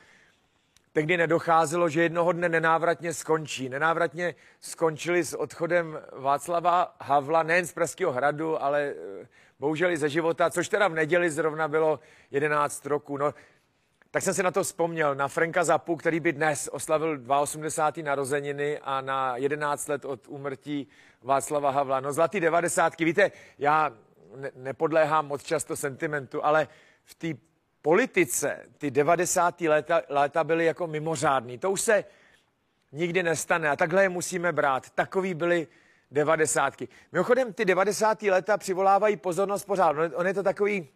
tehdy 0.91 1.17
nedocházelo, 1.17 1.89
že 1.89 2.02
jednoho 2.02 2.32
dne 2.32 2.49
nenávratně 2.49 3.13
skončí. 3.13 3.69
Nenávratně 3.69 4.36
skončili 4.60 5.23
s 5.23 5.34
odchodem 5.34 5.99
Václava 6.12 6.95
Havla 7.02 7.43
nejen 7.43 7.67
z 7.67 7.73
Pražského 7.73 8.12
hradu, 8.12 8.63
ale 8.63 8.93
eh, 9.21 9.28
bohužel 9.60 9.91
i 9.91 9.97
ze 9.97 10.10
života, 10.10 10.49
což 10.49 10.69
teda 10.69 10.88
v 10.88 10.93
neděli 10.93 11.30
zrovna 11.30 11.67
bylo 11.67 11.99
11 12.32 12.86
roku. 12.86 13.17
No, 13.17 13.34
tak 14.12 14.23
jsem 14.23 14.34
si 14.34 14.43
na 14.43 14.52
to 14.52 14.63
vzpomněl, 14.63 15.15
na 15.15 15.28
Franka 15.28 15.63
Zapu, 15.63 15.95
který 15.95 16.19
by 16.19 16.34
dnes 16.34 16.69
oslavil 16.71 17.19
82. 17.39 18.06
narozeniny 18.06 18.80
a 18.80 19.02
na 19.02 19.38
11 19.38 19.88
let 19.88 20.06
od 20.06 20.28
úmrtí 20.28 20.88
Václava 21.21 21.69
Havla. 21.69 21.99
No 21.99 22.13
zlatý 22.13 22.39
90. 22.39 22.99
Víte, 22.99 23.32
já 23.58 23.91
ne- 24.36 24.52
nepodléhám 24.56 25.28
moc 25.28 25.43
často 25.43 25.75
sentimentu, 25.75 26.45
ale 26.45 26.67
v 27.04 27.15
té 27.15 27.28
politice 27.81 28.65
ty 28.77 28.91
90. 28.91 29.61
léta, 29.61 30.01
léta 30.09 30.43
byly 30.43 30.65
jako 30.65 30.87
mimořádný. 30.87 31.57
To 31.57 31.71
už 31.71 31.81
se 31.81 32.03
nikdy 32.91 33.23
nestane 33.23 33.69
a 33.69 33.75
takhle 33.75 34.03
je 34.03 34.09
musíme 34.09 34.51
brát. 34.51 34.89
Takový 34.89 35.33
byly 35.33 35.67
devadesátky. 36.11 36.87
Mimochodem, 37.11 37.53
ty 37.53 37.65
90. 37.65 38.21
léta 38.23 38.57
přivolávají 38.57 39.17
pozornost 39.17 39.65
pořád. 39.65 39.89
On, 39.89 40.11
on 40.15 40.27
je 40.27 40.33
to 40.33 40.43
takový 40.43 40.87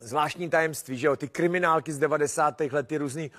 zvláštní 0.00 0.50
tajemství, 0.50 0.98
že 0.98 1.06
jo? 1.06 1.16
Ty 1.16 1.28
kriminálky 1.28 1.92
z 1.92 1.98
90. 1.98 2.60
let, 2.60 2.88
ty 2.88 2.96
různý 2.96 3.30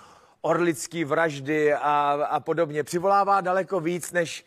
orlický 0.42 1.04
vraždy 1.04 1.74
a, 1.74 2.20
a 2.30 2.40
podobně. 2.40 2.84
Přivolává 2.84 3.42
daleko 3.42 3.80
víc 3.80 4.12
než 4.12 4.46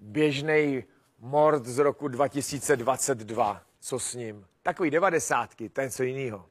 běžný 0.00 0.84
mord 1.18 1.66
z 1.66 1.78
roku 1.78 2.08
2022. 2.08 3.62
Co 3.80 3.98
s 3.98 4.14
ním? 4.14 4.46
Takový 4.62 4.90
devadesátky, 4.90 5.68
to 5.68 5.80
je 5.80 5.86
něco 5.86 6.02
jiného. 6.02 6.46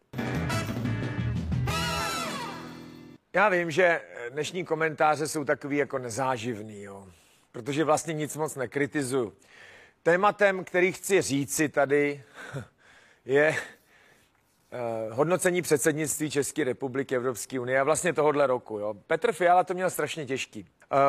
Já 3.38 3.50
vím, 3.50 3.71
že 3.71 4.02
dnešní 4.30 4.65
komentáře 4.65 5.28
jsou 5.28 5.43
takový 5.43 5.78
jako 5.78 5.97
nezáživný, 5.97 6.82
jo? 6.82 7.08
protože 7.52 7.84
vlastně 7.84 8.13
nic 8.13 8.38
moc 8.38 8.56
nekritizuju. 8.56 9.34
Tématem, 10.04 10.63
který 10.63 10.91
chci 10.91 11.21
říci 11.21 11.69
tady, 11.69 12.23
je 13.26 13.56
eh, 13.56 15.13
hodnocení 15.13 15.62
předsednictví 15.62 16.32
České 16.32 16.63
republiky 16.63 17.15
Evropské 17.15 17.60
unie 17.60 17.80
a 17.80 17.84
vlastně 17.84 18.13
tohohle 18.13 18.47
roku. 18.47 18.80
Jo. 18.80 18.93
Petr 19.08 19.32
Fiala 19.32 19.63
to 19.63 19.73
měl 19.73 19.89
strašně 19.89 20.26
těžký. 20.26 20.65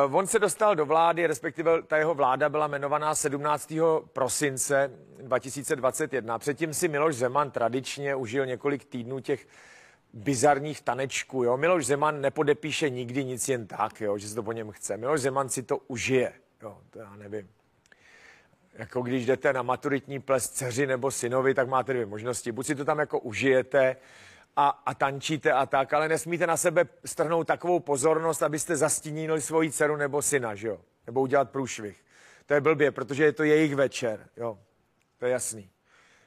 Uh, 0.07 0.15
on 0.15 0.27
se 0.27 0.39
dostal 0.39 0.75
do 0.75 0.85
vlády, 0.85 1.27
respektive 1.27 1.83
ta 1.83 1.97
jeho 1.97 2.13
vláda 2.13 2.49
byla 2.49 2.67
jmenovaná 2.67 3.15
17. 3.15 3.73
prosince 4.13 4.91
2021. 5.21 6.39
Předtím 6.39 6.73
si 6.73 6.87
Miloš 6.87 7.15
Zeman 7.15 7.51
tradičně 7.51 8.15
užil 8.15 8.45
několik 8.45 8.85
týdnů 8.85 9.19
těch 9.19 9.47
bizarních 10.13 10.81
tanečků. 10.81 11.43
Jo? 11.43 11.57
Miloš 11.57 11.85
Zeman 11.85 12.21
nepodepíše 12.21 12.89
nikdy 12.89 13.25
nic 13.25 13.49
jen 13.49 13.67
tak, 13.67 14.01
jo? 14.01 14.17
že 14.17 14.29
se 14.29 14.35
to 14.35 14.43
po 14.43 14.51
něm 14.51 14.71
chce. 14.71 14.97
Miloš 14.97 15.21
Zeman 15.21 15.49
si 15.49 15.63
to 15.63 15.77
užije. 15.77 16.33
Jo? 16.61 16.77
To 16.89 16.99
já 16.99 17.15
nevím. 17.15 17.49
Jako 18.73 19.01
když 19.01 19.25
jdete 19.25 19.53
na 19.53 19.61
maturitní 19.61 20.19
ples 20.19 20.49
dceři 20.49 20.87
nebo 20.87 21.11
synovi, 21.11 21.53
tak 21.53 21.67
máte 21.67 21.93
dvě 21.93 22.05
možnosti. 22.05 22.51
Buď 22.51 22.65
si 22.65 22.75
to 22.75 22.85
tam 22.85 22.99
jako 22.99 23.19
užijete 23.19 23.95
a, 24.55 24.69
a 24.85 24.93
tančíte 24.93 25.51
a 25.51 25.65
tak, 25.65 25.93
ale 25.93 26.09
nesmíte 26.09 26.47
na 26.47 26.57
sebe 26.57 26.85
strhnout 27.05 27.47
takovou 27.47 27.79
pozornost, 27.79 28.43
abyste 28.43 28.75
zastínili 28.75 29.41
svoji 29.41 29.71
dceru 29.71 29.95
nebo 29.95 30.21
syna, 30.21 30.55
že 30.55 30.67
jo? 30.67 30.77
Nebo 31.07 31.21
udělat 31.21 31.49
průšvih. 31.49 32.03
To 32.45 32.53
je 32.53 32.61
blbě, 32.61 32.91
protože 32.91 33.23
je 33.23 33.33
to 33.33 33.43
jejich 33.43 33.75
večer, 33.75 34.27
jo? 34.37 34.59
To 35.17 35.25
je 35.25 35.31
jasný. 35.31 35.69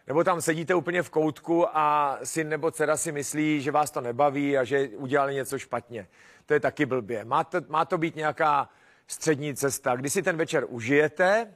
Nebo 0.07 0.25
tam 0.25 0.41
sedíte 0.41 0.75
úplně 0.75 1.03
v 1.03 1.11
koutku 1.11 1.77
a 1.77 2.19
syn 2.25 2.49
nebo 2.49 2.71
dcera 2.71 2.97
si 2.97 3.13
myslí, 3.13 3.61
že 3.61 3.71
vás 3.71 3.91
to 3.91 4.01
nebaví 4.01 4.59
a 4.59 4.65
že 4.65 4.89
udělali 4.89 5.35
něco 5.35 5.59
špatně. 5.59 6.09
To 6.47 6.55
je 6.55 6.61
taky 6.61 6.87
blbě. 6.87 7.25
Má 7.25 7.45
to, 7.45 7.59
má 7.69 7.85
to 7.85 7.99
být 7.99 8.17
nějaká 8.17 8.69
střední 9.07 9.55
cesta, 9.55 9.97
kdy 9.97 10.11
si 10.11 10.23
ten 10.23 10.37
večer 10.37 10.65
užijete, 10.69 11.55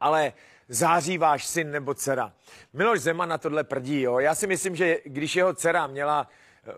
ale 0.00 0.32
září 0.68 1.18
váš 1.18 1.46
syn 1.46 1.70
nebo 1.70 1.94
dcera. 1.94 2.32
Miloš 2.72 3.00
Zeman 3.00 3.28
na 3.28 3.38
tohle 3.38 3.64
prdí. 3.64 4.02
Jo. 4.02 4.18
Já 4.18 4.34
si 4.34 4.46
myslím, 4.46 4.76
že 4.76 4.98
když 5.04 5.36
jeho 5.36 5.54
dcera 5.54 5.86
měla 5.86 6.28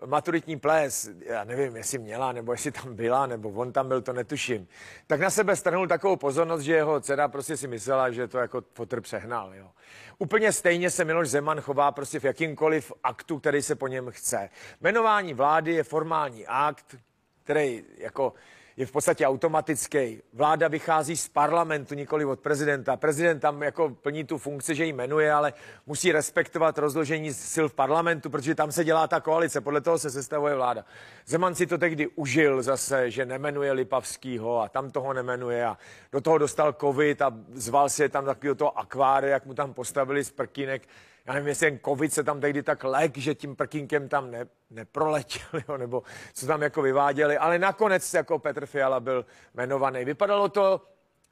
maturitní 0.05 0.59
ples, 0.59 1.09
já 1.25 1.43
nevím, 1.43 1.75
jestli 1.75 1.97
měla, 1.97 2.31
nebo 2.31 2.51
jestli 2.51 2.71
tam 2.71 2.95
byla, 2.95 3.25
nebo 3.25 3.49
on 3.49 3.71
tam 3.71 3.87
byl, 3.87 4.01
to 4.01 4.13
netuším, 4.13 4.67
tak 5.07 5.19
na 5.19 5.29
sebe 5.29 5.55
strhnul 5.55 5.87
takovou 5.87 6.15
pozornost, 6.15 6.61
že 6.61 6.73
jeho 6.73 7.01
dcera 7.01 7.27
prostě 7.27 7.57
si 7.57 7.67
myslela, 7.67 8.11
že 8.11 8.27
to 8.27 8.37
jako 8.37 8.61
potr 8.61 9.01
přehnal. 9.01 9.55
Jo. 9.55 9.71
Úplně 10.17 10.51
stejně 10.51 10.89
se 10.89 11.05
Miloš 11.05 11.29
Zeman 11.29 11.61
chová 11.61 11.91
prostě 11.91 12.19
v 12.19 12.23
jakýmkoliv 12.23 12.91
aktu, 13.03 13.39
který 13.39 13.61
se 13.61 13.75
po 13.75 13.87
něm 13.87 14.11
chce. 14.11 14.49
Jmenování 14.81 15.33
vlády 15.33 15.73
je 15.73 15.83
formální 15.83 16.47
akt, 16.47 16.95
který 17.43 17.83
jako 17.97 18.33
je 18.79 18.85
v 18.85 18.91
podstatě 18.91 19.27
automatický. 19.27 20.21
Vláda 20.33 20.67
vychází 20.67 21.17
z 21.17 21.27
parlamentu, 21.27 21.95
nikoli 21.95 22.25
od 22.25 22.39
prezidenta. 22.39 22.97
Prezident 22.97 23.39
tam 23.39 23.63
jako 23.63 23.89
plní 23.89 24.23
tu 24.23 24.37
funkci, 24.37 24.75
že 24.75 24.85
ji 24.85 24.93
jmenuje, 24.93 25.31
ale 25.31 25.53
musí 25.85 26.11
respektovat 26.11 26.77
rozložení 26.77 27.33
sil 27.53 27.65
v 27.69 27.73
parlamentu, 27.73 28.29
protože 28.29 28.55
tam 28.55 28.71
se 28.71 28.83
dělá 28.83 29.07
ta 29.07 29.19
koalice, 29.19 29.61
podle 29.61 29.81
toho 29.81 29.99
se 29.99 30.09
sestavuje 30.09 30.55
vláda. 30.55 30.85
Zeman 31.25 31.55
si 31.55 31.67
to 31.67 31.77
tehdy 31.77 32.07
užil 32.07 32.63
zase, 32.63 33.11
že 33.11 33.25
nemenuje 33.25 33.71
Lipavskýho 33.71 34.61
a 34.61 34.69
tam 34.69 34.91
toho 34.91 35.13
nemenuje 35.13 35.65
a 35.65 35.77
do 36.11 36.21
toho 36.21 36.37
dostal 36.37 36.73
covid 36.73 37.21
a 37.21 37.33
zval 37.53 37.89
si 37.89 38.01
je 38.01 38.09
tam 38.09 38.25
takového 38.25 38.55
toho 38.55 38.79
akváry, 38.79 39.29
jak 39.29 39.45
mu 39.45 39.53
tam 39.53 39.73
postavili 39.73 40.23
z 40.23 40.31
prkínek 40.31 40.87
já 41.29 41.35
nevím, 41.35 41.47
jestli 41.47 41.67
jen 41.67 41.79
covid 41.85 42.13
se 42.13 42.23
tam 42.23 42.41
tehdy 42.41 42.63
tak 42.63 42.83
lek, 42.83 43.17
že 43.17 43.35
tím 43.35 43.55
prkínkem 43.55 44.09
tam 44.09 44.31
ne, 44.31 44.45
neproletěl, 44.69 45.49
jo, 45.67 45.77
nebo 45.77 46.03
co 46.33 46.47
tam 46.47 46.61
jako 46.61 46.81
vyváděli, 46.81 47.37
ale 47.37 47.59
nakonec 47.59 48.13
jako 48.13 48.39
Petr 48.39 48.65
Fiala 48.65 48.99
byl 48.99 49.25
jmenovaný. 49.53 50.05
Vypadalo 50.05 50.49
to, 50.49 50.81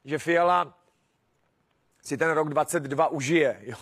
že 0.05 0.17
Fiala 0.17 0.77
si 2.03 2.17
ten 2.17 2.31
rok 2.31 2.49
22 2.49 3.07
užije, 3.07 3.59
jo. 3.61 3.75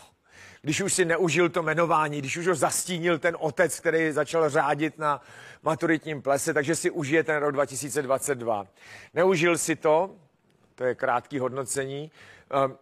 Když 0.61 0.81
už 0.81 0.93
si 0.93 1.05
neužil 1.05 1.49
to 1.49 1.63
jmenování, 1.63 2.19
když 2.19 2.37
už 2.37 2.47
ho 2.47 2.55
zastínil 2.55 3.19
ten 3.19 3.37
otec, 3.39 3.79
který 3.79 4.11
začal 4.11 4.49
řádit 4.49 4.97
na 4.97 5.21
maturitním 5.63 6.21
plese, 6.21 6.53
takže 6.53 6.75
si 6.75 6.91
užije 6.91 7.23
ten 7.23 7.37
rok 7.37 7.51
2022. 7.51 8.67
Neužil 9.13 9.57
si 9.57 9.75
to, 9.75 10.15
to 10.75 10.83
je 10.83 10.95
krátký 10.95 11.39
hodnocení. 11.39 12.11
Ehm, 12.51 12.77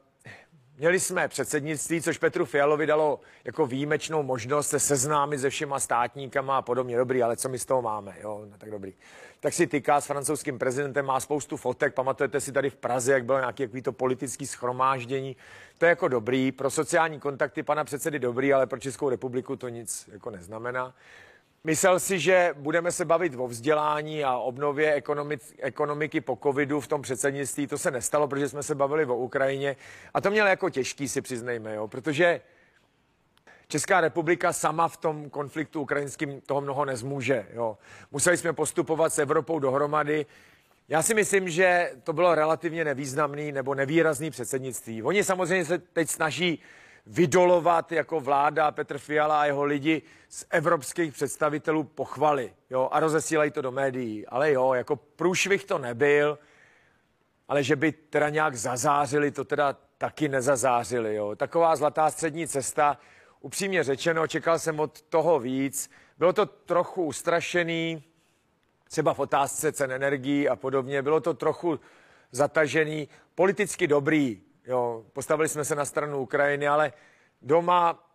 Měli 0.77 0.99
jsme 0.99 1.27
předsednictví, 1.27 2.01
což 2.01 2.17
Petru 2.17 2.45
Fialovi 2.45 2.85
dalo 2.85 3.19
jako 3.43 3.65
výjimečnou 3.65 4.23
možnost 4.23 4.69
se 4.69 4.79
seznámit 4.79 5.39
se 5.39 5.49
všema 5.49 5.79
státníkama 5.79 6.57
a 6.57 6.61
podobně. 6.61 6.97
Dobrý, 6.97 7.23
ale 7.23 7.37
co 7.37 7.49
my 7.49 7.59
z 7.59 7.65
toho 7.65 7.81
máme? 7.81 8.15
Jo, 8.21 8.45
no, 8.51 8.57
tak 8.57 8.71
dobrý. 8.71 8.93
Tak 9.39 9.53
si 9.53 9.67
tyká 9.67 10.01
s 10.01 10.05
francouzským 10.05 10.59
prezidentem, 10.59 11.05
má 11.05 11.19
spoustu 11.19 11.57
fotek. 11.57 11.93
Pamatujete 11.93 12.41
si 12.41 12.51
tady 12.51 12.69
v 12.69 12.75
Praze, 12.75 13.13
jak 13.13 13.25
bylo 13.25 13.39
nějaké 13.39 13.81
to 13.81 13.91
politické 13.91 14.45
schromáždění. 14.45 15.35
To 15.77 15.85
je 15.85 15.89
jako 15.89 16.07
dobrý. 16.07 16.51
Pro 16.51 16.69
sociální 16.69 17.19
kontakty 17.19 17.63
pana 17.63 17.83
předsedy 17.83 18.19
dobrý, 18.19 18.53
ale 18.53 18.67
pro 18.67 18.79
Českou 18.79 19.09
republiku 19.09 19.55
to 19.55 19.69
nic 19.69 20.09
jako 20.11 20.29
neznamená. 20.29 20.93
Myslel 21.67 21.99
si, 21.99 22.19
že 22.19 22.53
budeme 22.57 22.91
se 22.91 23.05
bavit 23.05 23.33
o 23.37 23.47
vzdělání 23.47 24.23
a 24.23 24.37
obnově 24.37 25.01
ekonomiky 25.59 26.21
po 26.21 26.39
covidu 26.43 26.79
v 26.79 26.87
tom 26.87 27.01
předsednictví. 27.01 27.67
To 27.67 27.77
se 27.77 27.91
nestalo, 27.91 28.27
protože 28.27 28.49
jsme 28.49 28.63
se 28.63 28.75
bavili 28.75 29.05
o 29.05 29.15
Ukrajině. 29.15 29.75
A 30.13 30.21
to 30.21 30.31
měl 30.31 30.47
jako 30.47 30.69
těžký, 30.69 31.07
si 31.07 31.21
přiznejme, 31.21 31.75
jo? 31.75 31.87
protože 31.87 32.41
Česká 33.67 34.01
republika 34.01 34.53
sama 34.53 34.87
v 34.87 34.97
tom 34.97 35.29
konfliktu 35.29 35.81
ukrajinským 35.81 36.41
toho 36.41 36.61
mnoho 36.61 36.85
nezmůže. 36.85 37.47
Jo? 37.53 37.77
Museli 38.11 38.37
jsme 38.37 38.53
postupovat 38.53 39.13
s 39.13 39.19
Evropou 39.19 39.59
dohromady. 39.59 40.25
Já 40.89 41.01
si 41.01 41.13
myslím, 41.13 41.49
že 41.49 41.91
to 42.03 42.13
bylo 42.13 42.35
relativně 42.35 42.85
nevýznamný 42.85 43.51
nebo 43.51 43.75
nevýrazný 43.75 44.31
předsednictví. 44.31 45.03
Oni 45.03 45.23
samozřejmě 45.23 45.65
se 45.65 45.77
teď 45.77 46.09
snaží 46.09 46.59
vydolovat 47.05 47.91
jako 47.91 48.19
vláda 48.19 48.71
Petr 48.71 48.97
Fiala 48.97 49.41
a 49.41 49.45
jeho 49.45 49.63
lidi 49.63 50.01
z 50.29 50.45
evropských 50.49 51.13
představitelů 51.13 51.83
pochvaly 51.83 52.53
jo, 52.69 52.89
a 52.91 52.99
rozesílají 52.99 53.51
to 53.51 53.61
do 53.61 53.71
médií. 53.71 54.27
Ale 54.27 54.51
jo, 54.51 54.73
jako 54.73 54.95
průšvih 54.95 55.65
to 55.65 55.77
nebyl, 55.77 56.39
ale 57.47 57.63
že 57.63 57.75
by 57.75 57.91
teda 57.91 58.29
nějak 58.29 58.55
zazářili, 58.55 59.31
to 59.31 59.43
teda 59.43 59.77
taky 59.97 60.29
nezazářili. 60.29 61.15
Jo. 61.15 61.35
Taková 61.35 61.75
zlatá 61.75 62.11
střední 62.11 62.47
cesta, 62.47 62.97
upřímně 63.41 63.83
řečeno, 63.83 64.27
čekal 64.27 64.59
jsem 64.59 64.79
od 64.79 65.01
toho 65.01 65.39
víc. 65.39 65.89
Bylo 66.17 66.33
to 66.33 66.45
trochu 66.45 67.05
ustrašený, 67.05 68.03
třeba 68.89 69.13
v 69.13 69.19
otázce 69.19 69.71
cen 69.71 69.91
energií 69.91 70.49
a 70.49 70.55
podobně. 70.55 71.01
Bylo 71.01 71.19
to 71.19 71.33
trochu 71.33 71.79
zatažený, 72.31 73.09
politicky 73.35 73.87
dobrý. 73.87 74.41
Jo, 74.65 75.05
postavili 75.13 75.49
jsme 75.49 75.65
se 75.65 75.75
na 75.75 75.85
stranu 75.85 76.19
Ukrajiny, 76.19 76.67
ale 76.67 76.93
doma 77.41 78.09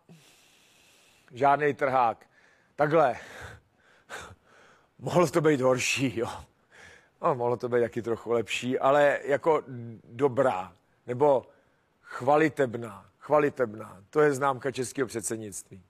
žádný 1.31 1.73
trhák. 1.73 2.25
Takhle. 2.75 3.15
Mohlo 4.99 5.27
to 5.27 5.41
být 5.41 5.61
horší, 5.61 6.19
jo. 6.19 6.27
No, 7.21 7.35
mohlo 7.35 7.57
to 7.57 7.69
být 7.69 7.81
taky 7.81 8.01
trochu 8.01 8.31
lepší, 8.31 8.79
ale 8.79 9.19
jako 9.23 9.63
dobrá, 10.03 10.73
nebo 11.07 11.47
chvalitebná, 12.01 13.05
chvalitebná. 13.17 14.03
To 14.09 14.21
je 14.21 14.33
známka 14.33 14.71
českého 14.71 15.07
předsednictví. 15.07 15.83